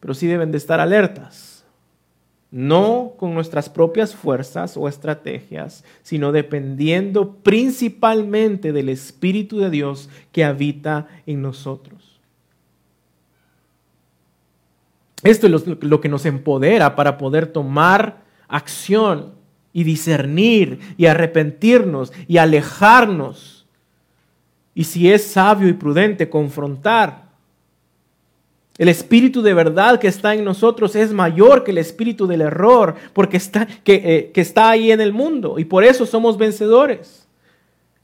pero 0.00 0.14
sí 0.14 0.26
deben 0.26 0.50
de 0.50 0.58
estar 0.58 0.80
alertas 0.80 1.57
no 2.50 3.12
con 3.18 3.34
nuestras 3.34 3.68
propias 3.68 4.14
fuerzas 4.14 4.76
o 4.76 4.88
estrategias, 4.88 5.84
sino 6.02 6.32
dependiendo 6.32 7.34
principalmente 7.42 8.72
del 8.72 8.88
Espíritu 8.88 9.58
de 9.58 9.70
Dios 9.70 10.08
que 10.32 10.44
habita 10.44 11.08
en 11.26 11.42
nosotros. 11.42 12.18
Esto 15.22 15.46
es 15.46 15.66
lo 15.82 16.00
que 16.00 16.08
nos 16.08 16.24
empodera 16.26 16.94
para 16.94 17.18
poder 17.18 17.48
tomar 17.48 18.22
acción 18.46 19.34
y 19.72 19.84
discernir 19.84 20.80
y 20.96 21.06
arrepentirnos 21.06 22.12
y 22.26 22.38
alejarnos. 22.38 23.66
Y 24.74 24.84
si 24.84 25.10
es 25.10 25.24
sabio 25.24 25.68
y 25.68 25.72
prudente, 25.72 26.30
confrontar 26.30 27.27
el 28.78 28.88
espíritu 28.88 29.42
de 29.42 29.54
verdad 29.54 29.98
que 29.98 30.06
está 30.06 30.34
en 30.34 30.44
nosotros 30.44 30.94
es 30.94 31.12
mayor 31.12 31.64
que 31.64 31.72
el 31.72 31.78
espíritu 31.78 32.28
del 32.28 32.42
error, 32.42 32.94
porque 33.12 33.36
está, 33.36 33.66
que, 33.66 33.94
eh, 34.04 34.30
que 34.32 34.40
está 34.40 34.70
ahí 34.70 34.92
en 34.92 35.00
el 35.00 35.12
mundo 35.12 35.58
y 35.58 35.64
por 35.64 35.82
eso 35.82 36.06
somos 36.06 36.38
vencedores. 36.38 37.26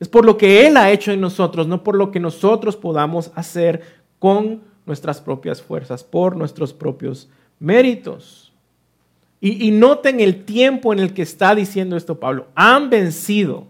Es 0.01 0.09
por 0.09 0.25
lo 0.25 0.37
que 0.37 0.67
Él 0.67 0.77
ha 0.77 0.91
hecho 0.91 1.13
en 1.13 1.21
nosotros, 1.21 1.69
no 1.69 1.85
por 1.85 1.95
lo 1.95 2.11
que 2.11 2.19
nosotros 2.19 2.77
podamos 2.77 3.31
hacer 3.37 3.83
con 4.19 4.63
nuestras 4.85 5.21
propias 5.21 5.63
fuerzas, 5.63 6.03
por 6.03 6.37
nuestros 6.37 6.73
propios 6.73 7.29
méritos. 7.61 8.53
Y, 9.41 9.69
y 9.69 9.71
noten 9.71 10.19
el 10.19 10.45
tiempo 10.45 10.93
en 10.93 10.99
el 10.99 11.15
que 11.15 11.23
está 11.23 11.55
diciendo 11.55 11.97
esto 11.97 12.19
Pablo. 12.19 12.49
Han 12.57 12.91
vencido 12.91 13.69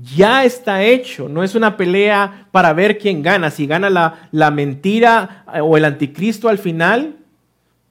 ya 0.00 0.44
está 0.44 0.84
hecho, 0.84 1.28
no 1.28 1.42
es 1.42 1.56
una 1.56 1.76
pelea 1.76 2.46
para 2.52 2.72
ver 2.72 2.98
quién 2.98 3.22
gana, 3.22 3.50
si 3.50 3.66
gana 3.66 3.90
la, 4.30 4.50
mentira 4.52 5.44
eh, 5.52 5.60
o 5.60 5.76
el 5.76 5.84
anticristo 5.84 6.48
al 6.48 6.58
final 6.58 7.16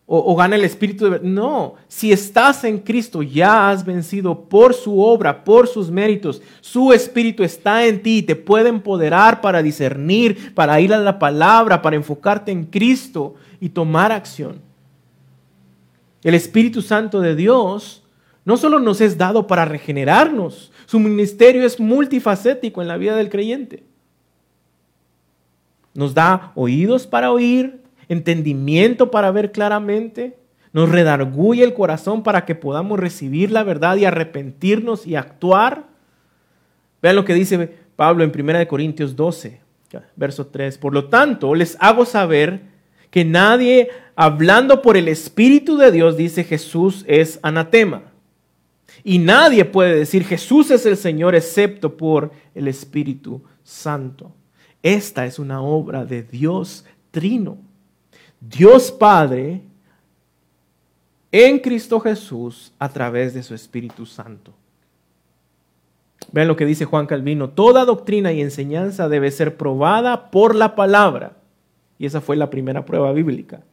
o, 0.10 0.38
gana 0.38 0.56
el 0.56 0.64
espíritu 0.64 1.10
de... 1.10 1.20
No, 1.20 1.74
si 1.90 2.14
estás 2.14 2.64
en 2.64 2.78
Cristo 2.78 3.22
ya 3.24 3.70
has 3.70 3.84
vencido 3.84 4.40
por 4.40 4.74
su 4.74 5.02
obra, 5.02 5.44
por 5.44 5.68
sus 5.68 5.92
méritos, 5.92 6.42
su 6.62 6.94
espíritu 6.94 7.44
está 7.44 7.86
en 7.86 8.02
ti, 8.02 8.24
te 8.24 8.38
puede 8.38 8.70
empoderar 8.70 9.42
para 9.42 9.62
discernir, 9.62 10.56
para 10.56 10.80
ir 10.80 10.94
a 10.94 10.98
la 10.98 11.20
palabra, 11.20 11.82
para 11.82 11.98
enfocarte 11.98 12.54
en 12.54 12.64
Cristo 12.64 13.36
y 13.60 13.68
tomar 13.68 14.14
acción. 14.14 14.62
El 16.24 16.36
Espíritu 16.36 16.82
Santo 16.82 17.20
de 17.20 17.36
Dios 17.36 18.02
no 18.46 18.56
solo 18.56 18.80
nos 18.80 19.02
es 19.02 19.18
dado 19.18 19.46
para 19.46 19.66
regenerarnos, 19.66 20.72
su 20.88 21.00
ministerio 21.00 21.66
es 21.66 21.82
multifacético 21.82 22.82
en 22.82 22.88
la 22.88 22.96
vida 22.96 23.18
del 23.18 23.30
creyente. 23.30 23.84
Nos 25.94 26.14
da 26.14 26.54
oídos 26.56 27.06
para 27.06 27.30
oír, 27.30 27.82
entendimiento 28.08 29.12
para 29.12 29.30
ver 29.32 29.52
claramente, 29.52 30.38
nos 30.72 30.90
redarguye 30.90 31.66
el 31.66 31.74
corazón 31.74 32.24
para 32.24 32.46
que 32.46 32.56
podamos 32.56 32.98
recibir 32.98 33.52
la 33.52 33.64
verdad 33.64 33.98
y 33.98 34.06
arrepentirnos 34.06 35.06
y 35.06 35.18
actuar. 35.18 35.88
Vean 37.02 37.18
lo 37.18 37.26
que 37.26 37.34
dice 37.34 37.70
Pablo 37.98 38.24
en 38.24 38.32
1 38.34 38.66
Corintios 38.70 39.18
12, 39.18 39.60
verso 40.16 40.48
3. 40.48 40.78
Por 40.78 40.94
lo 40.94 41.10
tanto, 41.10 41.54
les 41.54 41.76
hago 41.82 42.06
saber 42.06 42.62
que 43.12 43.26
nadie 43.26 43.90
hablando 44.16 44.82
por 44.82 44.96
el 44.96 45.10
Espíritu 45.10 45.76
de 45.76 45.92
Dios 45.92 46.16
dice 46.16 46.46
Jesús 46.46 47.04
es 47.10 47.40
anatema. 47.42 48.04
Y 49.04 49.20
nadie 49.20 49.66
puede 49.66 49.96
decir 49.96 50.24
Jesús 50.24 50.72
es 50.72 50.86
el 50.86 50.98
Señor 50.98 51.36
excepto 51.36 51.96
por 51.96 52.32
el 52.56 52.68
Espíritu 52.68 53.42
Santo. 53.64 54.32
Esta 54.84 55.26
es 55.26 55.40
una 55.40 55.62
obra 55.62 56.06
de 56.06 56.24
Dios 56.24 56.86
Trino. 57.12 57.58
Dios 58.40 58.92
Padre 58.92 59.62
en 61.32 61.60
Cristo 61.60 62.00
Jesús 62.00 62.72
a 62.80 62.90
través 62.90 63.34
de 63.34 63.44
su 63.44 63.54
Espíritu 63.54 64.06
Santo. 64.06 64.54
Vean 66.32 66.48
lo 66.48 66.56
que 66.56 66.66
dice 66.66 66.86
Juan 66.86 67.06
Calvino. 67.06 67.50
Toda 67.50 67.86
doctrina 67.86 68.32
y 68.32 68.42
enseñanza 68.42 69.10
debe 69.10 69.32
ser 69.32 69.58
probada 69.58 70.30
por 70.30 70.56
la 70.56 70.76
palabra. 70.76 71.38
Y 72.00 72.06
esa 72.06 72.22
fue 72.22 72.36
la 72.36 72.50
primera 72.50 72.86
prueba 72.86 73.12
bíblica. 73.12 73.64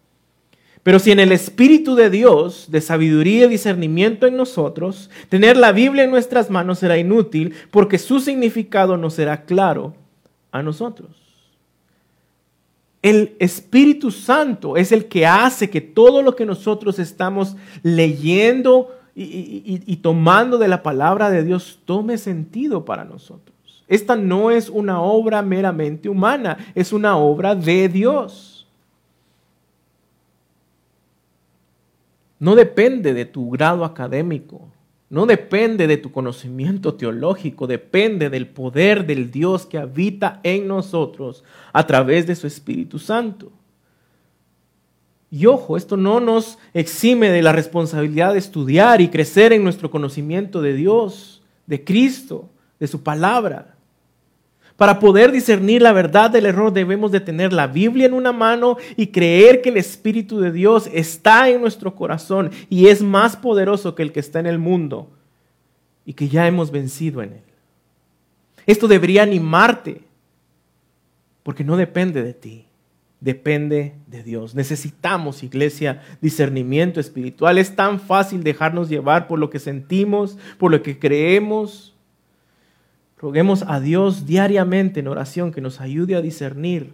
Pero 0.84 0.98
si 0.98 1.10
en 1.10 1.18
el 1.18 1.32
Espíritu 1.32 1.94
de 1.94 2.10
Dios, 2.10 2.66
de 2.68 2.82
sabiduría 2.82 3.46
y 3.46 3.48
discernimiento 3.48 4.26
en 4.26 4.36
nosotros, 4.36 5.10
tener 5.30 5.56
la 5.56 5.72
Biblia 5.72 6.04
en 6.04 6.10
nuestras 6.10 6.50
manos 6.50 6.78
será 6.78 6.98
inútil 6.98 7.54
porque 7.70 7.98
su 7.98 8.20
significado 8.20 8.98
no 8.98 9.08
será 9.08 9.44
claro 9.44 9.94
a 10.52 10.62
nosotros. 10.62 11.08
El 13.00 13.34
Espíritu 13.38 14.10
Santo 14.10 14.76
es 14.76 14.92
el 14.92 15.06
que 15.06 15.26
hace 15.26 15.70
que 15.70 15.80
todo 15.80 16.20
lo 16.20 16.36
que 16.36 16.44
nosotros 16.44 16.98
estamos 16.98 17.56
leyendo 17.82 18.94
y, 19.16 19.82
y 19.86 19.96
tomando 19.96 20.58
de 20.58 20.68
la 20.68 20.82
palabra 20.82 21.30
de 21.30 21.44
Dios 21.44 21.78
tome 21.86 22.18
sentido 22.18 22.84
para 22.84 23.04
nosotros. 23.04 23.54
Esta 23.88 24.16
no 24.16 24.50
es 24.50 24.68
una 24.68 25.00
obra 25.00 25.40
meramente 25.40 26.10
humana, 26.10 26.58
es 26.74 26.92
una 26.92 27.16
obra 27.16 27.54
de 27.54 27.88
Dios. 27.88 28.53
No 32.44 32.56
depende 32.56 33.14
de 33.14 33.24
tu 33.24 33.48
grado 33.48 33.86
académico, 33.86 34.68
no 35.08 35.24
depende 35.24 35.86
de 35.86 35.96
tu 35.96 36.12
conocimiento 36.12 36.92
teológico, 36.92 37.66
depende 37.66 38.28
del 38.28 38.48
poder 38.48 39.06
del 39.06 39.30
Dios 39.30 39.64
que 39.64 39.78
habita 39.78 40.40
en 40.42 40.68
nosotros 40.68 41.42
a 41.72 41.86
través 41.86 42.26
de 42.26 42.34
su 42.34 42.46
Espíritu 42.46 42.98
Santo. 42.98 43.50
Y 45.30 45.46
ojo, 45.46 45.78
esto 45.78 45.96
no 45.96 46.20
nos 46.20 46.58
exime 46.74 47.30
de 47.30 47.40
la 47.40 47.52
responsabilidad 47.52 48.34
de 48.34 48.40
estudiar 48.40 49.00
y 49.00 49.08
crecer 49.08 49.54
en 49.54 49.64
nuestro 49.64 49.90
conocimiento 49.90 50.60
de 50.60 50.74
Dios, 50.74 51.42
de 51.64 51.82
Cristo, 51.82 52.50
de 52.78 52.88
su 52.88 53.02
palabra. 53.02 53.73
Para 54.76 54.98
poder 54.98 55.30
discernir 55.30 55.82
la 55.82 55.92
verdad 55.92 56.30
del 56.30 56.46
error 56.46 56.72
debemos 56.72 57.12
de 57.12 57.20
tener 57.20 57.52
la 57.52 57.68
Biblia 57.68 58.06
en 58.06 58.12
una 58.12 58.32
mano 58.32 58.76
y 58.96 59.08
creer 59.08 59.62
que 59.62 59.68
el 59.68 59.76
Espíritu 59.76 60.40
de 60.40 60.50
Dios 60.50 60.90
está 60.92 61.48
en 61.48 61.60
nuestro 61.60 61.94
corazón 61.94 62.50
y 62.68 62.88
es 62.88 63.00
más 63.00 63.36
poderoso 63.36 63.94
que 63.94 64.02
el 64.02 64.10
que 64.10 64.20
está 64.20 64.40
en 64.40 64.46
el 64.46 64.58
mundo 64.58 65.10
y 66.04 66.14
que 66.14 66.28
ya 66.28 66.48
hemos 66.48 66.72
vencido 66.72 67.22
en 67.22 67.34
él. 67.34 67.42
Esto 68.66 68.88
debería 68.88 69.22
animarte 69.22 70.00
porque 71.44 71.62
no 71.62 71.76
depende 71.76 72.24
de 72.24 72.34
ti, 72.34 72.66
depende 73.20 73.94
de 74.08 74.24
Dios. 74.24 74.56
Necesitamos, 74.56 75.44
iglesia, 75.44 76.02
discernimiento 76.20 76.98
espiritual. 76.98 77.58
Es 77.58 77.76
tan 77.76 78.00
fácil 78.00 78.42
dejarnos 78.42 78.88
llevar 78.88 79.28
por 79.28 79.38
lo 79.38 79.50
que 79.50 79.60
sentimos, 79.60 80.36
por 80.58 80.72
lo 80.72 80.82
que 80.82 80.98
creemos 80.98 81.93
Roguemos 83.24 83.64
a 83.66 83.80
Dios 83.80 84.26
diariamente 84.26 85.00
en 85.00 85.08
oración 85.08 85.50
que 85.50 85.62
nos 85.62 85.80
ayude 85.80 86.14
a 86.14 86.20
discernir 86.20 86.92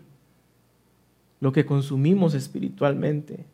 lo 1.40 1.51
que 1.51 1.66
consumimos 1.66 2.35
espiritualmente. 2.35 3.47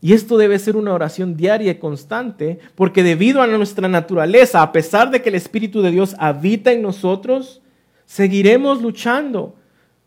Y 0.00 0.14
esto 0.14 0.38
debe 0.38 0.58
ser 0.58 0.76
una 0.76 0.94
oración 0.94 1.36
diaria 1.36 1.72
y 1.72 1.74
constante, 1.74 2.58
porque 2.74 3.02
debido 3.02 3.42
a 3.42 3.46
nuestra 3.46 3.86
naturaleza, 3.86 4.62
a 4.62 4.72
pesar 4.72 5.10
de 5.10 5.20
que 5.20 5.28
el 5.28 5.34
Espíritu 5.34 5.82
de 5.82 5.90
Dios 5.90 6.16
habita 6.18 6.72
en 6.72 6.80
nosotros, 6.80 7.60
seguiremos 8.06 8.80
luchando 8.80 9.54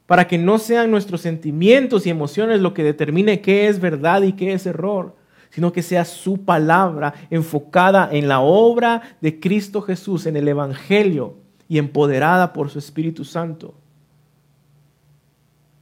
para 0.07 0.25
que 0.27 0.39
no 0.39 0.57
sean 0.57 0.89
nuestros 0.89 1.21
sentimientos 1.21 2.07
y 2.07 2.09
emociones 2.09 2.59
lo 2.59 2.73
que 2.73 2.83
determine 2.83 3.39
qué 3.41 3.67
es 3.67 3.79
verdad 3.79 4.23
y 4.23 4.33
qué 4.33 4.53
es 4.53 4.65
error, 4.65 5.15
sino 5.51 5.71
que 5.71 5.83
sea 5.83 6.05
su 6.05 6.43
palabra 6.43 7.13
enfocada 7.29 8.09
en 8.11 8.27
la 8.27 8.39
obra 8.39 9.15
de 9.21 9.39
Cristo 9.39 9.83
Jesús, 9.83 10.25
en 10.25 10.37
el 10.37 10.47
Evangelio, 10.47 11.40
y 11.71 11.77
empoderada 11.77 12.51
por 12.51 12.69
su 12.69 12.79
Espíritu 12.79 13.23
Santo. 13.23 13.73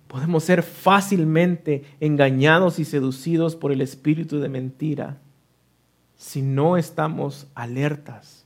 Podemos 0.07 0.43
ser 0.43 0.61
fácilmente 0.61 1.83
engañados 1.99 2.77
y 2.77 2.85
seducidos 2.85 3.55
por 3.55 3.71
el 3.71 3.81
espíritu 3.81 4.39
de 4.39 4.49
mentira 4.49 5.17
si 6.15 6.43
no 6.43 6.77
estamos 6.77 7.47
alertas. 7.55 8.45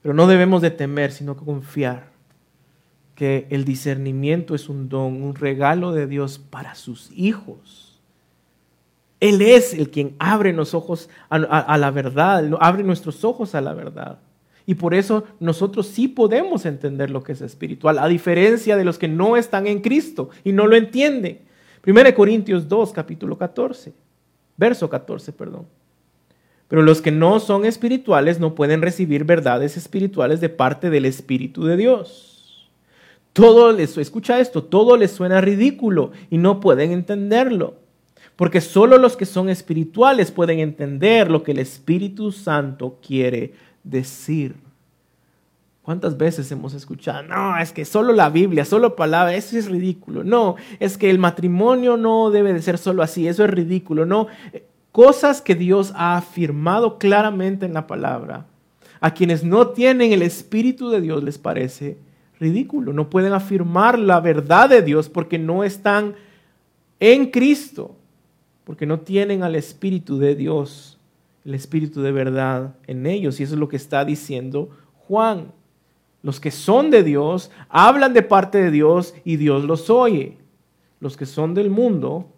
Pero 0.00 0.14
no 0.14 0.28
debemos 0.28 0.62
de 0.62 0.70
temer, 0.70 1.10
sino 1.10 1.36
confiar 1.36 2.12
que 3.16 3.48
el 3.50 3.64
discernimiento 3.64 4.54
es 4.54 4.68
un 4.68 4.88
don, 4.88 5.24
un 5.24 5.34
regalo 5.34 5.90
de 5.90 6.06
Dios 6.06 6.38
para 6.38 6.76
sus 6.76 7.10
hijos. 7.10 8.00
Él 9.18 9.42
es 9.42 9.74
el 9.74 9.90
quien 9.90 10.14
abre 10.20 10.52
los 10.52 10.72
ojos 10.72 11.08
a, 11.28 11.34
a 11.38 11.78
la 11.78 11.90
verdad, 11.90 12.48
abre 12.60 12.84
nuestros 12.84 13.24
ojos 13.24 13.56
a 13.56 13.60
la 13.60 13.74
verdad. 13.74 14.20
Y 14.66 14.74
por 14.74 14.94
eso 14.94 15.24
nosotros 15.40 15.86
sí 15.86 16.08
podemos 16.08 16.66
entender 16.66 17.10
lo 17.10 17.22
que 17.22 17.32
es 17.32 17.40
espiritual, 17.40 17.98
a 17.98 18.08
diferencia 18.08 18.76
de 18.76 18.84
los 18.84 18.98
que 18.98 19.08
no 19.08 19.36
están 19.36 19.66
en 19.66 19.80
Cristo 19.80 20.30
y 20.44 20.52
no 20.52 20.66
lo 20.66 20.76
entienden. 20.76 21.40
1 21.84 22.14
Corintios 22.14 22.68
2, 22.68 22.92
capítulo 22.92 23.36
14, 23.36 23.92
verso 24.56 24.88
14, 24.88 25.32
perdón. 25.32 25.66
Pero 26.68 26.82
los 26.82 27.02
que 27.02 27.10
no 27.10 27.40
son 27.40 27.64
espirituales 27.64 28.40
no 28.40 28.54
pueden 28.54 28.80
recibir 28.80 29.24
verdades 29.24 29.76
espirituales 29.76 30.40
de 30.40 30.48
parte 30.48 30.90
del 30.90 31.04
Espíritu 31.04 31.64
de 31.64 31.76
Dios. 31.76 32.70
Todo 33.32 33.72
les, 33.72 33.98
escucha 33.98 34.40
esto, 34.40 34.62
todo 34.62 34.96
les 34.96 35.10
suena 35.10 35.40
ridículo 35.40 36.12
y 36.30 36.38
no 36.38 36.60
pueden 36.60 36.92
entenderlo. 36.92 37.74
Porque 38.36 38.60
solo 38.60 38.96
los 38.98 39.16
que 39.16 39.26
son 39.26 39.48
espirituales 39.48 40.30
pueden 40.30 40.60
entender 40.60 41.30
lo 41.30 41.42
que 41.42 41.52
el 41.52 41.58
Espíritu 41.58 42.32
Santo 42.32 42.98
quiere 43.06 43.52
decir. 43.84 44.54
¿Cuántas 45.82 46.16
veces 46.16 46.50
hemos 46.52 46.74
escuchado? 46.74 47.24
No, 47.24 47.58
es 47.58 47.72
que 47.72 47.84
solo 47.84 48.12
la 48.12 48.30
Biblia, 48.30 48.64
solo 48.64 48.94
palabra, 48.94 49.34
eso 49.34 49.58
es 49.58 49.68
ridículo. 49.68 50.22
No, 50.22 50.54
es 50.78 50.96
que 50.96 51.10
el 51.10 51.18
matrimonio 51.18 51.96
no 51.96 52.30
debe 52.30 52.52
de 52.52 52.62
ser 52.62 52.78
solo 52.78 53.02
así, 53.02 53.26
eso 53.26 53.44
es 53.44 53.50
ridículo. 53.50 54.06
No, 54.06 54.28
cosas 54.92 55.42
que 55.42 55.56
Dios 55.56 55.92
ha 55.96 56.16
afirmado 56.16 56.98
claramente 56.98 57.66
en 57.66 57.74
la 57.74 57.88
palabra. 57.88 58.46
A 59.00 59.12
quienes 59.12 59.42
no 59.42 59.68
tienen 59.68 60.12
el 60.12 60.22
Espíritu 60.22 60.88
de 60.88 61.00
Dios 61.00 61.24
les 61.24 61.38
parece 61.38 61.98
ridículo. 62.38 62.92
No 62.92 63.10
pueden 63.10 63.32
afirmar 63.32 63.98
la 63.98 64.20
verdad 64.20 64.68
de 64.68 64.82
Dios 64.82 65.08
porque 65.08 65.38
no 65.38 65.64
están 65.64 66.14
en 67.00 67.32
Cristo, 67.32 67.96
porque 68.62 68.86
no 68.86 69.00
tienen 69.00 69.42
al 69.42 69.56
Espíritu 69.56 70.18
de 70.18 70.36
Dios 70.36 70.91
el 71.44 71.54
Espíritu 71.54 72.02
de 72.02 72.12
verdad 72.12 72.76
en 72.86 73.06
ellos. 73.06 73.40
Y 73.40 73.42
eso 73.42 73.54
es 73.54 73.60
lo 73.60 73.68
que 73.68 73.76
está 73.76 74.04
diciendo 74.04 74.70
Juan. 75.08 75.52
Los 76.22 76.38
que 76.38 76.50
son 76.50 76.90
de 76.90 77.02
Dios 77.02 77.50
hablan 77.68 78.12
de 78.12 78.22
parte 78.22 78.58
de 78.58 78.70
Dios 78.70 79.14
y 79.24 79.36
Dios 79.36 79.64
los 79.64 79.90
oye. 79.90 80.38
Los 81.00 81.16
que 81.16 81.26
son 81.26 81.54
del 81.54 81.68
mundo, 81.68 82.28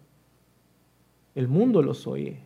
el 1.35 1.47
mundo 1.47 1.83
los 1.83 2.07
oye. 2.07 2.39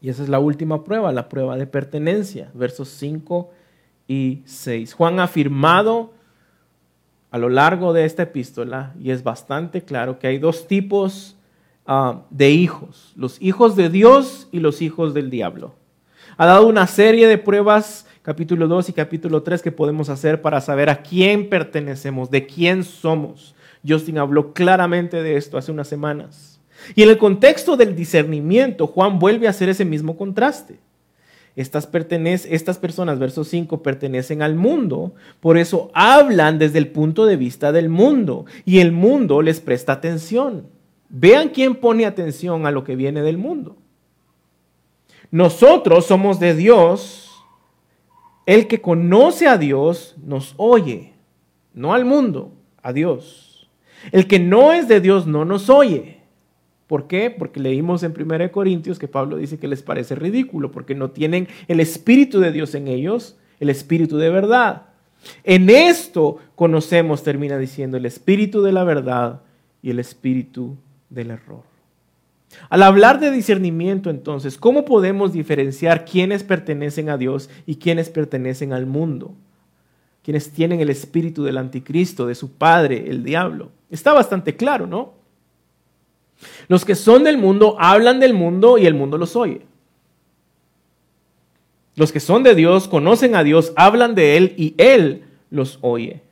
Y 0.00 0.10
esa 0.10 0.22
es 0.22 0.28
la 0.28 0.38
última 0.38 0.84
prueba, 0.84 1.10
la 1.12 1.28
prueba 1.28 1.56
de 1.56 1.66
pertenencia, 1.66 2.50
versos 2.54 2.88
5 2.88 3.50
y 4.06 4.42
6. 4.44 4.92
Juan 4.92 5.18
ha 5.18 5.24
afirmado 5.24 6.12
a 7.30 7.38
lo 7.38 7.48
largo 7.48 7.92
de 7.92 8.04
esta 8.04 8.22
epístola, 8.22 8.94
y 9.00 9.10
es 9.10 9.24
bastante 9.24 9.82
claro, 9.82 10.20
que 10.20 10.28
hay 10.28 10.38
dos 10.38 10.68
tipos 10.68 11.36
Ah, 11.86 12.22
de 12.30 12.50
hijos, 12.50 13.12
los 13.14 13.40
hijos 13.42 13.76
de 13.76 13.90
Dios 13.90 14.48
y 14.50 14.60
los 14.60 14.80
hijos 14.80 15.12
del 15.12 15.28
diablo. 15.28 15.74
Ha 16.38 16.46
dado 16.46 16.66
una 16.66 16.86
serie 16.86 17.28
de 17.28 17.36
pruebas, 17.36 18.06
capítulo 18.22 18.66
2 18.68 18.88
y 18.88 18.92
capítulo 18.94 19.42
3, 19.42 19.60
que 19.60 19.70
podemos 19.70 20.08
hacer 20.08 20.40
para 20.40 20.62
saber 20.62 20.88
a 20.88 21.02
quién 21.02 21.50
pertenecemos, 21.50 22.30
de 22.30 22.46
quién 22.46 22.84
somos. 22.84 23.54
Justin 23.86 24.16
habló 24.16 24.54
claramente 24.54 25.22
de 25.22 25.36
esto 25.36 25.58
hace 25.58 25.72
unas 25.72 25.86
semanas. 25.86 26.58
Y 26.94 27.02
en 27.02 27.10
el 27.10 27.18
contexto 27.18 27.76
del 27.76 27.94
discernimiento, 27.94 28.86
Juan 28.86 29.18
vuelve 29.18 29.46
a 29.46 29.50
hacer 29.50 29.68
ese 29.68 29.84
mismo 29.84 30.16
contraste. 30.16 30.78
Estas, 31.54 31.88
estas 32.48 32.78
personas, 32.78 33.18
verso 33.18 33.44
5, 33.44 33.82
pertenecen 33.82 34.40
al 34.40 34.54
mundo, 34.54 35.14
por 35.40 35.58
eso 35.58 35.90
hablan 35.92 36.58
desde 36.58 36.78
el 36.78 36.88
punto 36.88 37.26
de 37.26 37.36
vista 37.36 37.72
del 37.72 37.90
mundo 37.90 38.46
y 38.64 38.78
el 38.80 38.90
mundo 38.90 39.42
les 39.42 39.60
presta 39.60 39.92
atención. 39.92 40.73
Vean 41.16 41.50
quién 41.50 41.76
pone 41.76 42.06
atención 42.06 42.66
a 42.66 42.72
lo 42.72 42.82
que 42.82 42.96
viene 42.96 43.22
del 43.22 43.38
mundo. 43.38 43.76
Nosotros 45.30 46.06
somos 46.06 46.40
de 46.40 46.56
Dios. 46.56 47.30
El 48.46 48.66
que 48.66 48.80
conoce 48.80 49.46
a 49.46 49.56
Dios 49.56 50.16
nos 50.24 50.54
oye, 50.56 51.14
no 51.72 51.94
al 51.94 52.04
mundo, 52.04 52.52
a 52.82 52.92
Dios. 52.92 53.70
El 54.10 54.26
que 54.26 54.40
no 54.40 54.72
es 54.72 54.88
de 54.88 55.00
Dios 55.00 55.28
no 55.28 55.44
nos 55.44 55.70
oye. 55.70 56.18
¿Por 56.88 57.06
qué? 57.06 57.30
Porque 57.30 57.60
leímos 57.60 58.02
en 58.02 58.12
1 58.20 58.50
Corintios 58.50 58.98
que 58.98 59.06
Pablo 59.06 59.36
dice 59.36 59.56
que 59.56 59.68
les 59.68 59.84
parece 59.84 60.16
ridículo, 60.16 60.72
porque 60.72 60.96
no 60.96 61.12
tienen 61.12 61.46
el 61.68 61.78
Espíritu 61.78 62.40
de 62.40 62.50
Dios 62.50 62.74
en 62.74 62.88
ellos, 62.88 63.38
el 63.60 63.70
Espíritu 63.70 64.18
de 64.18 64.30
verdad. 64.30 64.86
En 65.44 65.70
esto 65.70 66.38
conocemos, 66.56 67.22
termina 67.22 67.56
diciendo, 67.56 67.98
el 67.98 68.04
Espíritu 68.04 68.62
de 68.62 68.72
la 68.72 68.82
verdad 68.82 69.42
y 69.80 69.90
el 69.90 70.00
Espíritu 70.00 70.76
del 71.14 71.30
error. 71.30 71.62
Al 72.68 72.82
hablar 72.82 73.20
de 73.20 73.30
discernimiento, 73.30 74.10
entonces, 74.10 74.56
¿cómo 74.56 74.84
podemos 74.84 75.32
diferenciar 75.32 76.04
quiénes 76.04 76.44
pertenecen 76.44 77.08
a 77.08 77.16
Dios 77.16 77.50
y 77.66 77.76
quiénes 77.76 78.10
pertenecen 78.10 78.72
al 78.72 78.86
mundo? 78.86 79.34
Quienes 80.22 80.50
tienen 80.50 80.80
el 80.80 80.90
espíritu 80.90 81.44
del 81.44 81.58
anticristo, 81.58 82.26
de 82.26 82.34
su 82.34 82.52
padre, 82.52 83.10
el 83.10 83.24
diablo. 83.24 83.70
Está 83.90 84.12
bastante 84.12 84.56
claro, 84.56 84.86
¿no? 84.86 85.14
Los 86.68 86.84
que 86.84 86.94
son 86.94 87.24
del 87.24 87.38
mundo 87.38 87.76
hablan 87.78 88.20
del 88.20 88.34
mundo 88.34 88.78
y 88.78 88.86
el 88.86 88.94
mundo 88.94 89.18
los 89.18 89.36
oye. 89.36 89.62
Los 91.96 92.10
que 92.10 92.20
son 92.20 92.42
de 92.42 92.54
Dios 92.54 92.88
conocen 92.88 93.36
a 93.36 93.44
Dios, 93.44 93.72
hablan 93.76 94.14
de 94.14 94.36
Él 94.36 94.54
y 94.56 94.74
Él 94.78 95.24
los 95.50 95.78
oye. 95.80 96.22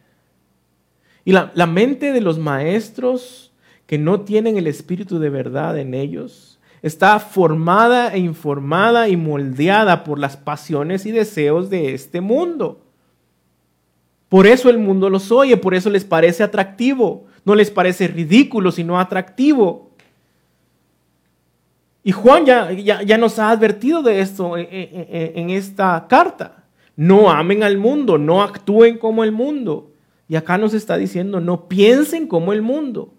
Y 1.24 1.32
la, 1.32 1.52
la 1.54 1.66
mente 1.66 2.12
de 2.12 2.20
los 2.20 2.38
maestros 2.38 3.51
que 3.92 3.98
no 3.98 4.22
tienen 4.22 4.56
el 4.56 4.66
Espíritu 4.68 5.18
de 5.18 5.28
verdad 5.28 5.78
en 5.78 5.92
ellos, 5.92 6.58
está 6.80 7.18
formada 7.18 8.14
e 8.14 8.20
informada 8.20 9.10
y 9.10 9.18
moldeada 9.18 10.02
por 10.02 10.18
las 10.18 10.38
pasiones 10.38 11.04
y 11.04 11.10
deseos 11.10 11.68
de 11.68 11.92
este 11.92 12.22
mundo. 12.22 12.80
Por 14.30 14.46
eso 14.46 14.70
el 14.70 14.78
mundo 14.78 15.10
los 15.10 15.30
oye, 15.30 15.58
por 15.58 15.74
eso 15.74 15.90
les 15.90 16.06
parece 16.06 16.42
atractivo. 16.42 17.26
No 17.44 17.54
les 17.54 17.70
parece 17.70 18.08
ridículo, 18.08 18.72
sino 18.72 18.98
atractivo. 18.98 19.90
Y 22.02 22.12
Juan 22.12 22.46
ya, 22.46 22.72
ya, 22.72 23.18
nos 23.18 23.38
ha 23.38 23.50
advertido 23.50 24.00
de 24.00 24.20
esto 24.20 24.56
en, 24.56 24.68
en 24.70 25.50
esta 25.50 26.06
carta. 26.08 26.64
No 26.96 27.30
amen 27.30 27.62
al 27.62 27.76
mundo, 27.76 28.16
no 28.16 28.42
actúen 28.42 28.96
como 28.96 29.22
el 29.22 29.32
mundo. 29.32 29.90
Y 30.30 30.36
acá 30.36 30.56
nos 30.56 30.72
está 30.72 30.96
diciendo, 30.96 31.40
no 31.40 31.68
piensen 31.68 32.26
como 32.26 32.54
el 32.54 32.62
mundo. 32.62 33.12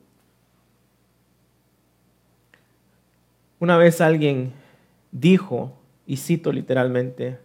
Una 3.63 3.77
vez 3.77 4.01
alguien 4.01 4.51
dijo, 5.13 5.71
y 6.05 6.17
cito 6.17 6.51
literalmente, 6.51 7.39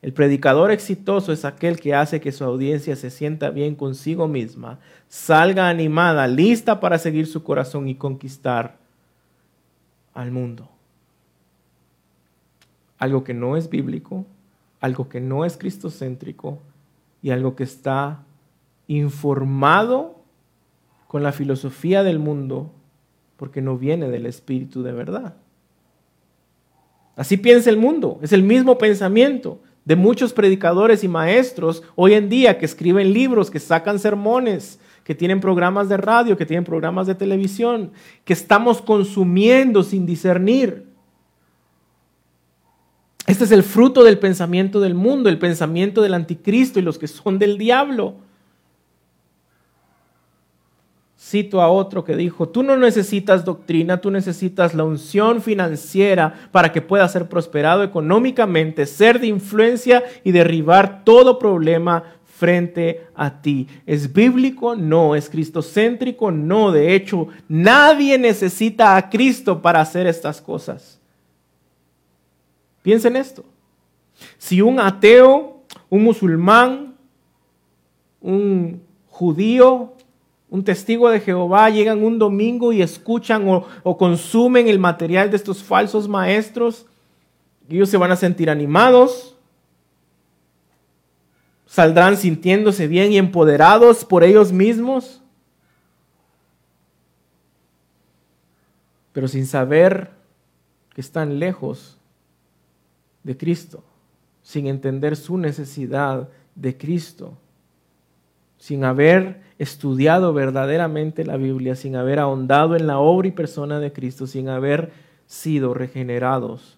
El 0.00 0.12
predicador 0.12 0.70
exitoso 0.70 1.32
es 1.32 1.44
aquel 1.44 1.80
que 1.80 1.92
hace 1.92 2.20
que 2.20 2.30
su 2.30 2.44
audiencia 2.44 2.94
se 2.94 3.10
sienta 3.10 3.50
bien 3.50 3.74
consigo 3.74 4.28
misma, 4.28 4.78
salga 5.08 5.68
animada, 5.68 6.28
lista 6.28 6.78
para 6.78 6.98
seguir 6.98 7.26
su 7.26 7.42
corazón 7.42 7.88
y 7.88 7.96
conquistar 7.96 8.76
al 10.14 10.30
mundo. 10.30 10.68
Algo 12.98 13.24
que 13.24 13.34
no 13.34 13.56
es 13.56 13.68
bíblico, 13.68 14.24
algo 14.78 15.08
que 15.08 15.20
no 15.20 15.44
es 15.44 15.56
cristocéntrico 15.56 16.60
y 17.22 17.30
algo 17.30 17.56
que 17.56 17.64
está 17.64 18.22
informado 18.86 20.20
con 21.08 21.24
la 21.24 21.32
filosofía 21.32 22.04
del 22.04 22.20
mundo 22.20 22.70
porque 23.36 23.62
no 23.62 23.76
viene 23.76 24.08
del 24.08 24.26
Espíritu 24.26 24.84
de 24.84 24.92
verdad. 24.92 25.34
Así 27.16 27.38
piensa 27.38 27.70
el 27.70 27.78
mundo, 27.78 28.20
es 28.22 28.32
el 28.32 28.42
mismo 28.42 28.76
pensamiento 28.76 29.60
de 29.86 29.96
muchos 29.96 30.32
predicadores 30.32 31.02
y 31.02 31.08
maestros 31.08 31.82
hoy 31.94 32.12
en 32.12 32.28
día 32.28 32.58
que 32.58 32.66
escriben 32.66 33.12
libros, 33.14 33.50
que 33.50 33.58
sacan 33.58 33.98
sermones, 33.98 34.78
que 35.02 35.14
tienen 35.14 35.40
programas 35.40 35.88
de 35.88 35.96
radio, 35.96 36.36
que 36.36 36.44
tienen 36.44 36.64
programas 36.64 37.06
de 37.06 37.14
televisión, 37.14 37.92
que 38.24 38.32
estamos 38.32 38.82
consumiendo 38.82 39.82
sin 39.82 40.04
discernir. 40.04 40.84
Este 43.26 43.44
es 43.44 43.52
el 43.52 43.62
fruto 43.62 44.04
del 44.04 44.18
pensamiento 44.18 44.80
del 44.80 44.94
mundo, 44.94 45.28
el 45.28 45.38
pensamiento 45.38 46.02
del 46.02 46.14
anticristo 46.14 46.78
y 46.78 46.82
los 46.82 46.98
que 46.98 47.08
son 47.08 47.38
del 47.38 47.56
diablo. 47.56 48.16
Cito 51.28 51.60
a 51.60 51.68
otro 51.68 52.04
que 52.04 52.14
dijo, 52.14 52.48
tú 52.48 52.62
no 52.62 52.76
necesitas 52.76 53.44
doctrina, 53.44 54.00
tú 54.00 54.12
necesitas 54.12 54.74
la 54.74 54.84
unción 54.84 55.42
financiera 55.42 56.32
para 56.52 56.70
que 56.70 56.80
puedas 56.80 57.10
ser 57.10 57.28
prosperado 57.28 57.82
económicamente, 57.82 58.86
ser 58.86 59.18
de 59.18 59.26
influencia 59.26 60.04
y 60.22 60.30
derribar 60.30 61.02
todo 61.02 61.36
problema 61.40 62.04
frente 62.26 63.08
a 63.16 63.42
ti. 63.42 63.66
¿Es 63.86 64.12
bíblico? 64.12 64.76
No. 64.76 65.16
¿Es 65.16 65.28
cristocéntrico? 65.28 66.30
No. 66.30 66.70
De 66.70 66.94
hecho, 66.94 67.26
nadie 67.48 68.16
necesita 68.18 68.96
a 68.96 69.10
Cristo 69.10 69.60
para 69.60 69.80
hacer 69.80 70.06
estas 70.06 70.40
cosas. 70.40 71.00
Piensen 72.82 73.16
esto. 73.16 73.44
Si 74.38 74.62
un 74.62 74.78
ateo, 74.78 75.62
un 75.90 76.04
musulmán, 76.04 76.94
un 78.20 78.80
judío, 79.08 79.95
un 80.48 80.62
testigo 80.62 81.10
de 81.10 81.20
Jehová 81.20 81.70
llegan 81.70 82.04
un 82.04 82.18
domingo 82.18 82.72
y 82.72 82.82
escuchan 82.82 83.44
o, 83.48 83.96
consumen 83.96 84.68
el 84.68 84.78
material 84.78 85.30
de 85.30 85.36
estos 85.36 85.62
falsos 85.62 86.08
maestros, 86.08 86.86
ellos 87.68 87.88
se 87.88 87.96
van 87.96 88.12
a 88.12 88.16
sentir 88.16 88.48
animados, 88.48 89.36
saldrán 91.66 92.16
sintiéndose 92.16 92.86
bien 92.86 93.12
y 93.12 93.18
empoderados 93.18 94.04
por 94.04 94.22
ellos 94.22 94.52
mismos, 94.52 95.20
pero 99.12 99.26
sin 99.26 99.46
saber 99.46 100.10
que 100.94 101.00
están 101.00 101.40
lejos 101.40 101.98
de 103.24 103.36
Cristo, 103.36 103.82
sin 104.42 104.68
entender 104.68 105.16
su 105.16 105.38
necesidad 105.38 106.28
de 106.54 106.76
Cristo 106.76 107.36
sin 108.66 108.82
haber 108.82 109.42
estudiado 109.60 110.32
verdaderamente 110.32 111.24
la 111.24 111.36
Biblia, 111.36 111.76
sin 111.76 111.94
haber 111.94 112.18
ahondado 112.18 112.74
en 112.74 112.88
la 112.88 112.98
obra 112.98 113.28
y 113.28 113.30
persona 113.30 113.78
de 113.78 113.92
Cristo, 113.92 114.26
sin 114.26 114.48
haber 114.48 114.90
sido 115.24 115.72
regenerados 115.72 116.76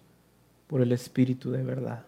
por 0.67 0.81
el 0.81 0.91
Espíritu 0.91 1.49
de 1.49 1.63
verdad. 1.63 2.05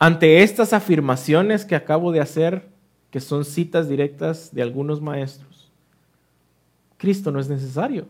Ante 0.00 0.42
estas 0.42 0.72
afirmaciones 0.72 1.64
que 1.64 1.76
acabo 1.76 2.10
de 2.10 2.18
hacer, 2.18 2.66
que 3.12 3.20
son 3.20 3.44
citas 3.44 3.88
directas 3.88 4.52
de 4.52 4.62
algunos 4.62 5.00
maestros, 5.00 5.70
Cristo 6.96 7.30
no 7.30 7.38
es 7.38 7.48
necesario. 7.48 8.08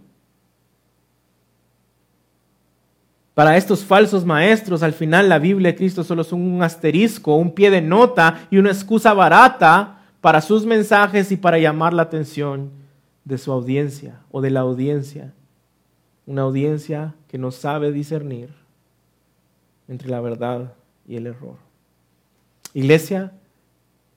Para 3.40 3.56
estos 3.56 3.86
falsos 3.86 4.26
maestros, 4.26 4.82
al 4.82 4.92
final 4.92 5.30
la 5.30 5.38
Biblia 5.38 5.74
Cristo 5.74 6.04
solo 6.04 6.20
es 6.20 6.30
un 6.30 6.62
asterisco, 6.62 7.36
un 7.36 7.54
pie 7.54 7.70
de 7.70 7.80
nota 7.80 8.46
y 8.50 8.58
una 8.58 8.68
excusa 8.68 9.14
barata 9.14 10.02
para 10.20 10.42
sus 10.42 10.66
mensajes 10.66 11.32
y 11.32 11.38
para 11.38 11.56
llamar 11.56 11.94
la 11.94 12.02
atención 12.02 12.70
de 13.24 13.38
su 13.38 13.50
audiencia 13.50 14.20
o 14.30 14.42
de 14.42 14.50
la 14.50 14.60
audiencia. 14.60 15.32
Una 16.26 16.42
audiencia 16.42 17.14
que 17.28 17.38
no 17.38 17.50
sabe 17.50 17.92
discernir 17.92 18.50
entre 19.88 20.10
la 20.10 20.20
verdad 20.20 20.74
y 21.08 21.16
el 21.16 21.26
error. 21.26 21.56
Iglesia, 22.74 23.32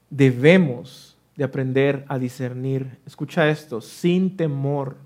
debemos 0.09 1.15
de 1.37 1.45
aprender 1.45 2.03
a 2.09 2.19
discernir, 2.19 2.97
escucha 3.05 3.47
esto, 3.47 3.79
sin 3.79 4.35
temor, 4.35 4.97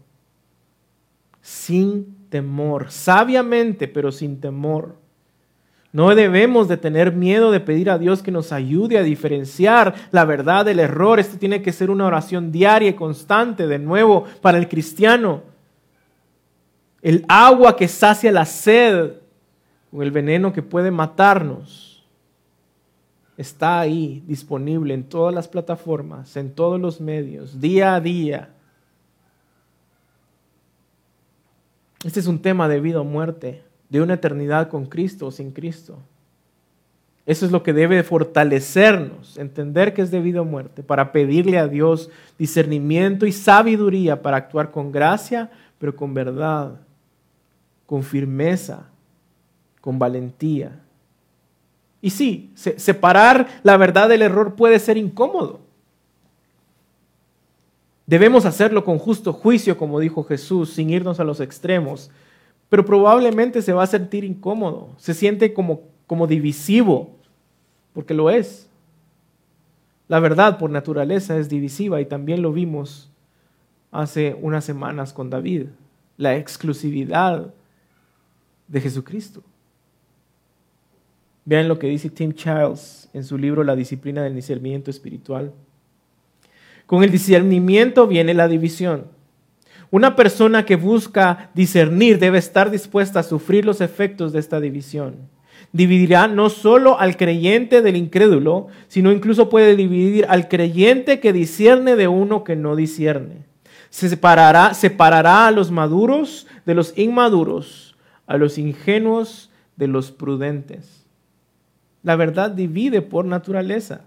sin 1.39 2.16
temor, 2.29 2.91
sabiamente, 2.91 3.87
pero 3.87 4.11
sin 4.11 4.39
temor. 4.39 4.95
No 5.93 6.13
debemos 6.13 6.67
de 6.67 6.77
tener 6.77 7.13
miedo 7.13 7.51
de 7.51 7.59
pedir 7.59 7.89
a 7.89 7.97
Dios 7.97 8.21
que 8.21 8.31
nos 8.31 8.51
ayude 8.51 8.97
a 8.97 9.03
diferenciar 9.03 9.95
la 10.11 10.25
verdad 10.25 10.65
del 10.65 10.79
error. 10.79 11.19
Esto 11.19 11.37
tiene 11.37 11.61
que 11.61 11.71
ser 11.71 11.89
una 11.89 12.05
oración 12.05 12.51
diaria 12.51 12.89
y 12.89 12.93
constante, 12.93 13.67
de 13.67 13.79
nuevo, 13.79 14.25
para 14.41 14.57
el 14.57 14.67
cristiano. 14.67 15.41
El 17.01 17.25
agua 17.27 17.75
que 17.75 17.87
sacia 17.87 18.31
la 18.31 18.45
sed 18.45 19.13
o 19.91 20.03
el 20.03 20.11
veneno 20.11 20.51
que 20.51 20.61
puede 20.61 20.91
matarnos 20.91 22.05
está 23.37 23.79
ahí 23.79 24.23
disponible 24.27 24.93
en 24.93 25.03
todas 25.03 25.33
las 25.33 25.47
plataformas, 25.47 26.35
en 26.35 26.53
todos 26.53 26.79
los 26.79 26.99
medios, 26.99 27.61
día 27.61 27.95
a 27.95 28.01
día. 28.01 28.49
Este 32.03 32.19
es 32.19 32.27
un 32.27 32.39
tema 32.39 32.67
de 32.67 32.79
vida 32.79 33.01
o 33.01 33.03
muerte, 33.03 33.63
de 33.89 34.01
una 34.01 34.15
eternidad 34.15 34.69
con 34.69 34.85
Cristo 34.85 35.27
o 35.27 35.31
sin 35.31 35.51
Cristo. 35.51 35.99
Eso 37.25 37.45
es 37.45 37.51
lo 37.51 37.61
que 37.61 37.73
debe 37.73 38.03
fortalecernos, 38.03 39.37
entender 39.37 39.93
que 39.93 40.01
es 40.01 40.11
de 40.11 40.21
vida 40.21 40.41
o 40.41 40.45
muerte, 40.45 40.81
para 40.81 41.11
pedirle 41.11 41.57
a 41.57 41.67
Dios 41.67 42.09
discernimiento 42.39 43.25
y 43.25 43.33
sabiduría 43.33 44.21
para 44.21 44.37
actuar 44.37 44.71
con 44.71 44.93
gracia, 44.93 45.51
pero 45.77 45.95
con 45.95 46.13
verdad, 46.13 46.79
con 47.85 48.03
firmeza, 48.03 48.85
con 49.81 49.99
valentía. 49.99 50.79
Y 52.01 52.11
sí, 52.11 52.53
separar 52.55 53.47
la 53.63 53.75
verdad 53.75 54.07
del 54.07 54.21
error 54.21 54.55
puede 54.55 54.79
ser 54.79 54.95
incómodo. 54.95 55.66
Debemos 58.07 58.45
hacerlo 58.45 58.85
con 58.85 58.97
justo 58.99 59.33
juicio, 59.33 59.77
como 59.77 59.99
dijo 59.99 60.23
Jesús, 60.23 60.71
sin 60.71 60.89
irnos 60.89 61.19
a 61.19 61.25
los 61.25 61.41
extremos. 61.41 62.09
Pero 62.69 62.85
probablemente 62.85 63.61
se 63.61 63.73
va 63.73 63.83
a 63.83 63.87
sentir 63.87 64.23
incómodo, 64.23 64.89
se 64.97 65.13
siente 65.13 65.53
como, 65.53 65.81
como 66.07 66.25
divisivo, 66.25 67.17
porque 67.93 68.13
lo 68.13 68.29
es. 68.29 68.69
La 70.07 70.19
verdad 70.19 70.57
por 70.57 70.69
naturaleza 70.69 71.37
es 71.37 71.49
divisiva 71.49 71.99
y 71.99 72.05
también 72.05 72.41
lo 72.41 72.53
vimos 72.53 73.11
hace 73.91 74.37
unas 74.41 74.63
semanas 74.63 75.11
con 75.11 75.29
David, 75.29 75.67
la 76.15 76.37
exclusividad 76.37 77.53
de 78.67 78.81
Jesucristo. 78.81 79.43
Vean 81.43 81.67
lo 81.67 81.77
que 81.77 81.87
dice 81.87 82.09
Tim 82.09 82.33
Childs 82.33 83.09
en 83.13 83.23
su 83.23 83.37
libro 83.37 83.63
La 83.63 83.75
disciplina 83.75 84.21
del 84.21 84.35
discernimiento 84.35 84.91
espiritual. 84.91 85.53
Con 86.87 87.03
el 87.03 87.11
discernimiento 87.11 88.07
viene 88.07 88.33
la 88.33 88.47
división. 88.47 89.07
Una 89.91 90.15
persona 90.15 90.65
que 90.65 90.77
busca 90.77 91.51
discernir 91.53 92.17
debe 92.17 92.37
estar 92.37 92.71
dispuesta 92.71 93.19
a 93.19 93.23
sufrir 93.23 93.65
los 93.65 93.81
efectos 93.81 94.31
de 94.31 94.39
esta 94.39 94.59
división. 94.61 95.29
Dividirá 95.73 96.29
no 96.29 96.49
solo 96.49 96.97
al 96.97 97.17
creyente 97.17 97.81
del 97.81 97.97
incrédulo, 97.97 98.67
sino 98.87 99.11
incluso 99.11 99.49
puede 99.49 99.75
dividir 99.75 100.25
al 100.29 100.47
creyente 100.47 101.19
que 101.19 101.33
discierne 101.33 101.97
de 101.97 102.07
uno 102.07 102.45
que 102.45 102.55
no 102.55 102.75
discierne. 102.77 103.45
Se 103.89 104.07
separará, 104.07 104.73
separará 104.73 105.47
a 105.47 105.51
los 105.51 105.71
maduros 105.71 106.47
de 106.65 106.73
los 106.73 106.97
inmaduros, 106.97 107.97
a 108.27 108.37
los 108.37 108.57
ingenuos 108.57 109.49
de 109.75 109.87
los 109.87 110.11
prudentes. 110.11 111.05
La 112.01 112.15
verdad 112.15 112.51
divide 112.51 113.01
por 113.01 113.25
naturaleza. 113.25 114.01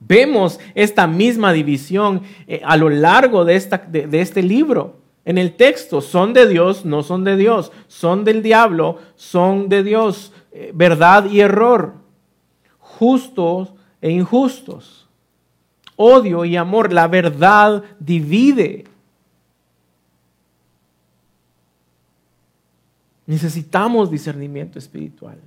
Vemos 0.00 0.58
esta 0.74 1.06
misma 1.06 1.52
división 1.52 2.22
eh, 2.48 2.62
a 2.64 2.76
lo 2.76 2.88
largo 2.88 3.44
de, 3.44 3.54
esta, 3.54 3.78
de, 3.78 4.20
este 4.20 4.42
libro. 4.42 4.96
En 5.26 5.36
el 5.36 5.54
texto, 5.54 6.00
son 6.00 6.32
de 6.32 6.48
Dios, 6.48 6.86
no 6.86 7.02
son 7.02 7.22
de 7.22 7.36
Dios, 7.36 7.70
son 7.86 8.24
del 8.24 8.42
diablo, 8.42 8.98
son 9.14 9.68
de 9.68 9.82
Dios, 9.82 10.32
eh, 10.52 10.72
verdad 10.74 11.26
y 11.26 11.40
error, 11.40 11.94
justos 12.78 13.74
e 14.00 14.10
injustos, 14.10 15.06
odio 15.96 16.46
y 16.46 16.56
amor. 16.56 16.92
La 16.92 17.06
verdad 17.06 17.84
divide. 17.98 18.84
Necesitamos 23.26 24.10
discernimiento 24.10 24.78
espiritual. 24.78 25.38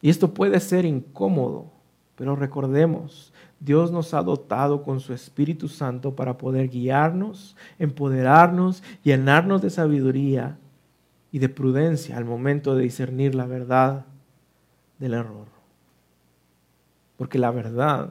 Y 0.00 0.08
esto 0.08 0.32
puede 0.32 0.58
ser 0.58 0.84
incómodo, 0.84 1.75
pero 2.16 2.34
recordemos, 2.34 3.32
Dios 3.60 3.92
nos 3.92 4.14
ha 4.14 4.22
dotado 4.22 4.82
con 4.82 5.00
su 5.00 5.12
Espíritu 5.12 5.68
Santo 5.68 6.16
para 6.16 6.38
poder 6.38 6.68
guiarnos, 6.68 7.56
empoderarnos, 7.78 8.82
llenarnos 9.02 9.62
de 9.62 9.70
sabiduría 9.70 10.58
y 11.30 11.38
de 11.38 11.50
prudencia 11.50 12.16
al 12.16 12.24
momento 12.24 12.74
de 12.74 12.84
discernir 12.84 13.34
la 13.34 13.46
verdad 13.46 14.06
del 14.98 15.14
error. 15.14 15.46
Porque 17.18 17.38
la 17.38 17.50
verdad 17.50 18.10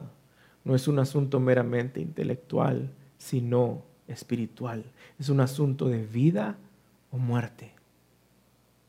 no 0.64 0.74
es 0.74 0.86
un 0.86 0.98
asunto 1.00 1.40
meramente 1.40 2.00
intelectual, 2.00 2.90
sino 3.18 3.82
espiritual. 4.06 4.84
Es 5.18 5.28
un 5.28 5.40
asunto 5.40 5.88
de 5.88 6.04
vida 6.04 6.56
o 7.10 7.18
muerte. 7.18 7.72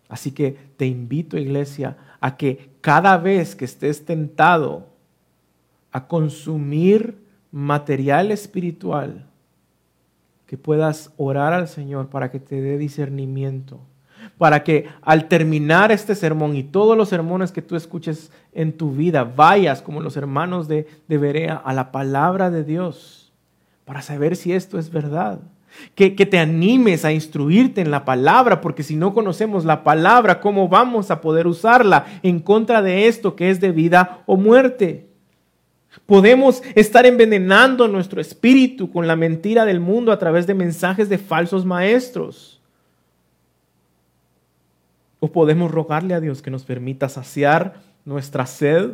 Así 0.09 0.31
que 0.31 0.57
te 0.77 0.85
invito, 0.85 1.37
iglesia, 1.37 1.97
a 2.19 2.37
que 2.37 2.71
cada 2.81 3.17
vez 3.17 3.55
que 3.55 3.65
estés 3.65 4.05
tentado 4.05 4.96
a 5.91 6.07
consumir 6.07 7.23
material 7.51 8.31
espiritual, 8.31 9.25
que 10.45 10.57
puedas 10.57 11.13
orar 11.17 11.53
al 11.53 11.67
Señor 11.67 12.09
para 12.09 12.31
que 12.31 12.39
te 12.39 12.61
dé 12.61 12.77
discernimiento, 12.77 13.79
para 14.37 14.63
que 14.63 14.87
al 15.01 15.27
terminar 15.27 15.91
este 15.91 16.15
sermón 16.15 16.55
y 16.55 16.63
todos 16.63 16.97
los 16.97 17.09
sermones 17.09 17.51
que 17.51 17.61
tú 17.61 17.75
escuches 17.75 18.31
en 18.53 18.73
tu 18.73 18.91
vida, 18.91 19.23
vayas 19.23 19.81
como 19.81 20.01
los 20.01 20.17
hermanos 20.17 20.67
de, 20.67 20.87
de 21.07 21.17
Berea 21.17 21.55
a 21.55 21.73
la 21.73 21.91
palabra 21.91 22.49
de 22.49 22.63
Dios, 22.63 23.31
para 23.85 24.01
saber 24.01 24.35
si 24.35 24.53
esto 24.53 24.77
es 24.77 24.89
verdad 24.89 25.39
que, 25.95 26.09
te 26.09 26.39
animes 26.39 27.05
a 27.05 27.11
instruirte 27.11 27.81
en 27.81 27.91
la 27.91 28.05
palabra, 28.05 28.61
porque 28.61 28.83
si 28.83 28.95
no 28.95 29.13
conocemos 29.13 29.65
la 29.65 29.83
palabra, 29.83 30.39
¿cómo 30.39 30.67
vamos 30.67 31.11
a 31.11 31.21
poder 31.21 31.47
usarla 31.47 32.05
en 32.23 32.39
contra 32.39 32.81
de 32.81 33.07
esto 33.07 33.35
que 33.35 33.49
es 33.49 33.59
de 33.59 33.71
vida 33.71 34.23
o 34.25 34.37
muerte? 34.37 35.06
Podemos 36.07 36.63
estar 36.73 37.05
envenenando 37.05 37.87
nuestro 37.89 38.21
espíritu 38.21 38.89
con 38.89 39.07
la 39.07 39.17
mentira 39.17 39.65
del 39.65 39.81
mundo 39.81 40.13
a 40.13 40.17
través 40.17 40.47
de 40.47 40.53
mensajes 40.53 41.09
de 41.09 41.17
falsos 41.17 41.65
maestros. 41.65 42.61
O 45.19 45.29
podemos 45.29 45.69
rogarle 45.69 46.13
a 46.13 46.21
Dios 46.21 46.41
que 46.41 46.49
nos 46.49 46.63
permita 46.63 47.09
saciar 47.09 47.81
nuestra 48.05 48.45
sed 48.45 48.91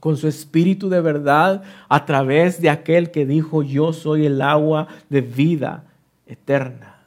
con 0.00 0.16
su 0.16 0.28
espíritu 0.28 0.88
de 0.88 1.02
verdad 1.02 1.62
a 1.90 2.06
través 2.06 2.62
de 2.62 2.70
aquel 2.70 3.10
que 3.10 3.26
dijo, 3.26 3.62
yo 3.62 3.92
soy 3.92 4.24
el 4.24 4.40
agua 4.40 4.88
de 5.10 5.20
vida 5.20 5.84
eterna. 6.26 7.00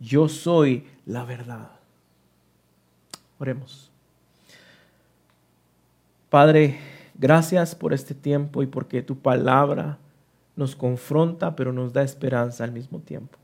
Yo 0.00 0.30
soy 0.30 0.86
la 1.04 1.24
verdad. 1.24 1.72
Oremos. 3.38 3.90
Padre, 6.30 6.78
gracias 7.18 7.74
por 7.74 7.92
este 7.92 8.14
tiempo 8.14 8.62
y 8.62 8.66
porque 8.66 9.02
tu 9.02 9.18
palabra 9.18 9.98
nos 10.56 10.74
confronta, 10.74 11.54
pero 11.54 11.72
nos 11.72 11.92
da 11.92 12.02
esperanza 12.02 12.64
al 12.64 12.72
mismo 12.72 13.00
tiempo. 13.00 13.38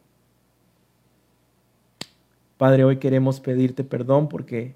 Padre, 2.56 2.84
hoy 2.84 2.96
queremos 2.96 3.40
pedirte 3.40 3.84
perdón 3.84 4.28
porque 4.28 4.74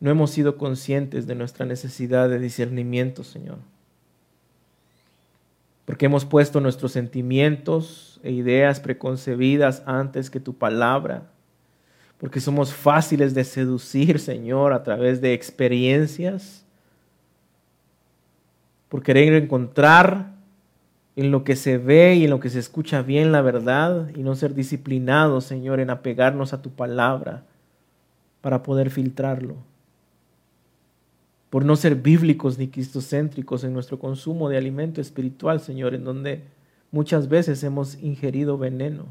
no 0.00 0.10
hemos 0.10 0.30
sido 0.30 0.56
conscientes 0.56 1.26
de 1.26 1.34
nuestra 1.34 1.66
necesidad 1.66 2.28
de 2.28 2.38
discernimiento, 2.38 3.22
Señor. 3.22 3.58
Porque 5.84 6.06
hemos 6.06 6.24
puesto 6.24 6.60
nuestros 6.60 6.92
sentimientos 6.92 8.20
e 8.22 8.32
ideas 8.32 8.80
preconcebidas 8.80 9.82
antes 9.86 10.30
que 10.30 10.40
tu 10.40 10.54
palabra. 10.54 11.30
Porque 12.18 12.40
somos 12.40 12.72
fáciles 12.72 13.34
de 13.34 13.44
seducir, 13.44 14.18
Señor, 14.18 14.72
a 14.72 14.82
través 14.82 15.20
de 15.20 15.34
experiencias. 15.34 16.64
Por 18.92 19.02
querer 19.02 19.32
encontrar 19.32 20.34
en 21.16 21.30
lo 21.30 21.44
que 21.44 21.56
se 21.56 21.78
ve 21.78 22.16
y 22.16 22.24
en 22.24 22.30
lo 22.30 22.40
que 22.40 22.50
se 22.50 22.58
escucha 22.58 23.00
bien 23.00 23.32
la 23.32 23.40
verdad 23.40 24.10
y 24.14 24.22
no 24.22 24.34
ser 24.34 24.52
disciplinados, 24.54 25.44
Señor, 25.44 25.80
en 25.80 25.88
apegarnos 25.88 26.52
a 26.52 26.60
tu 26.60 26.68
palabra 26.68 27.44
para 28.42 28.62
poder 28.62 28.90
filtrarlo 28.90 29.56
por 31.52 31.66
no 31.66 31.76
ser 31.76 31.96
bíblicos 31.96 32.56
ni 32.56 32.68
cristocéntricos 32.68 33.62
en 33.62 33.74
nuestro 33.74 33.98
consumo 33.98 34.48
de 34.48 34.56
alimento 34.56 35.02
espiritual, 35.02 35.60
Señor, 35.60 35.94
en 35.94 36.02
donde 36.02 36.44
muchas 36.90 37.28
veces 37.28 37.62
hemos 37.62 38.02
ingerido 38.02 38.56
veneno. 38.56 39.04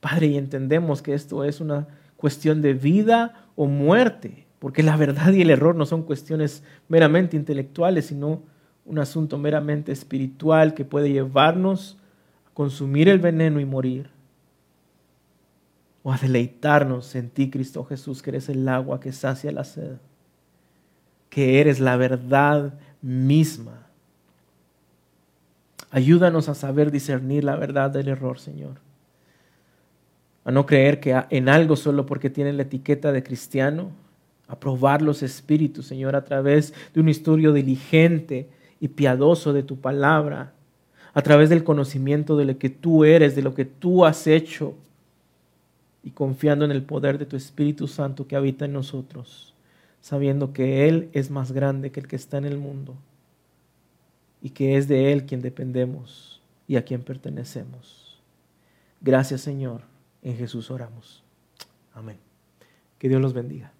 Padre, 0.00 0.26
y 0.26 0.36
entendemos 0.36 1.02
que 1.02 1.14
esto 1.14 1.44
es 1.44 1.60
una 1.60 1.86
cuestión 2.16 2.62
de 2.62 2.74
vida 2.74 3.46
o 3.54 3.66
muerte, 3.66 4.43
porque 4.64 4.82
la 4.82 4.96
verdad 4.96 5.30
y 5.30 5.42
el 5.42 5.50
error 5.50 5.76
no 5.76 5.84
son 5.84 6.04
cuestiones 6.04 6.62
meramente 6.88 7.36
intelectuales, 7.36 8.06
sino 8.06 8.40
un 8.86 8.98
asunto 8.98 9.36
meramente 9.36 9.92
espiritual 9.92 10.72
que 10.72 10.86
puede 10.86 11.12
llevarnos 11.12 11.98
a 12.48 12.54
consumir 12.54 13.10
el 13.10 13.18
veneno 13.18 13.60
y 13.60 13.66
morir, 13.66 14.08
o 16.02 16.14
a 16.14 16.16
deleitarnos 16.16 17.14
en 17.14 17.28
ti, 17.28 17.50
Cristo 17.50 17.84
Jesús, 17.84 18.22
que 18.22 18.30
eres 18.30 18.48
el 18.48 18.66
agua 18.66 19.00
que 19.00 19.12
sacia 19.12 19.52
la 19.52 19.64
sed 19.64 19.98
que 21.28 21.60
eres 21.60 21.78
la 21.78 21.98
verdad 21.98 22.72
misma. 23.02 23.88
Ayúdanos 25.90 26.48
a 26.48 26.54
saber 26.54 26.90
discernir 26.90 27.44
la 27.44 27.56
verdad 27.56 27.90
del 27.90 28.08
error, 28.08 28.38
Señor. 28.38 28.76
A 30.44 30.50
no 30.50 30.64
creer 30.64 31.00
que 31.00 31.20
en 31.28 31.50
algo 31.50 31.76
solo 31.76 32.06
porque 32.06 32.30
tiene 32.30 32.54
la 32.54 32.62
etiqueta 32.62 33.12
de 33.12 33.22
cristiano, 33.22 33.90
a 34.46 34.58
probar 34.58 35.02
los 35.02 35.22
espíritus, 35.22 35.86
Señor, 35.86 36.16
a 36.16 36.24
través 36.24 36.74
de 36.92 37.00
un 37.00 37.08
estudio 37.08 37.52
diligente 37.52 38.48
y 38.80 38.88
piadoso 38.88 39.52
de 39.52 39.62
tu 39.62 39.76
palabra, 39.76 40.52
a 41.14 41.22
través 41.22 41.48
del 41.48 41.64
conocimiento 41.64 42.36
de 42.36 42.44
lo 42.44 42.58
que 42.58 42.70
tú 42.70 43.04
eres, 43.04 43.36
de 43.36 43.42
lo 43.42 43.54
que 43.54 43.64
tú 43.64 44.04
has 44.04 44.26
hecho, 44.26 44.74
y 46.02 46.10
confiando 46.10 46.64
en 46.64 46.70
el 46.70 46.82
poder 46.82 47.18
de 47.18 47.26
tu 47.26 47.36
Espíritu 47.36 47.88
Santo 47.88 48.26
que 48.26 48.36
habita 48.36 48.66
en 48.66 48.74
nosotros 48.74 49.54
sabiendo 50.04 50.52
que 50.52 50.86
Él 50.86 51.08
es 51.14 51.30
más 51.30 51.52
grande 51.52 51.90
que 51.90 51.98
el 51.98 52.06
que 52.06 52.16
está 52.16 52.36
en 52.36 52.44
el 52.44 52.58
mundo 52.58 52.94
y 54.42 54.50
que 54.50 54.76
es 54.76 54.86
de 54.86 55.14
Él 55.14 55.24
quien 55.24 55.40
dependemos 55.40 56.42
y 56.68 56.76
a 56.76 56.84
quien 56.84 57.00
pertenecemos. 57.00 58.20
Gracias 59.00 59.40
Señor, 59.40 59.80
en 60.20 60.36
Jesús 60.36 60.70
oramos. 60.70 61.22
Amén. 61.94 62.18
Que 62.98 63.08
Dios 63.08 63.22
los 63.22 63.32
bendiga. 63.32 63.72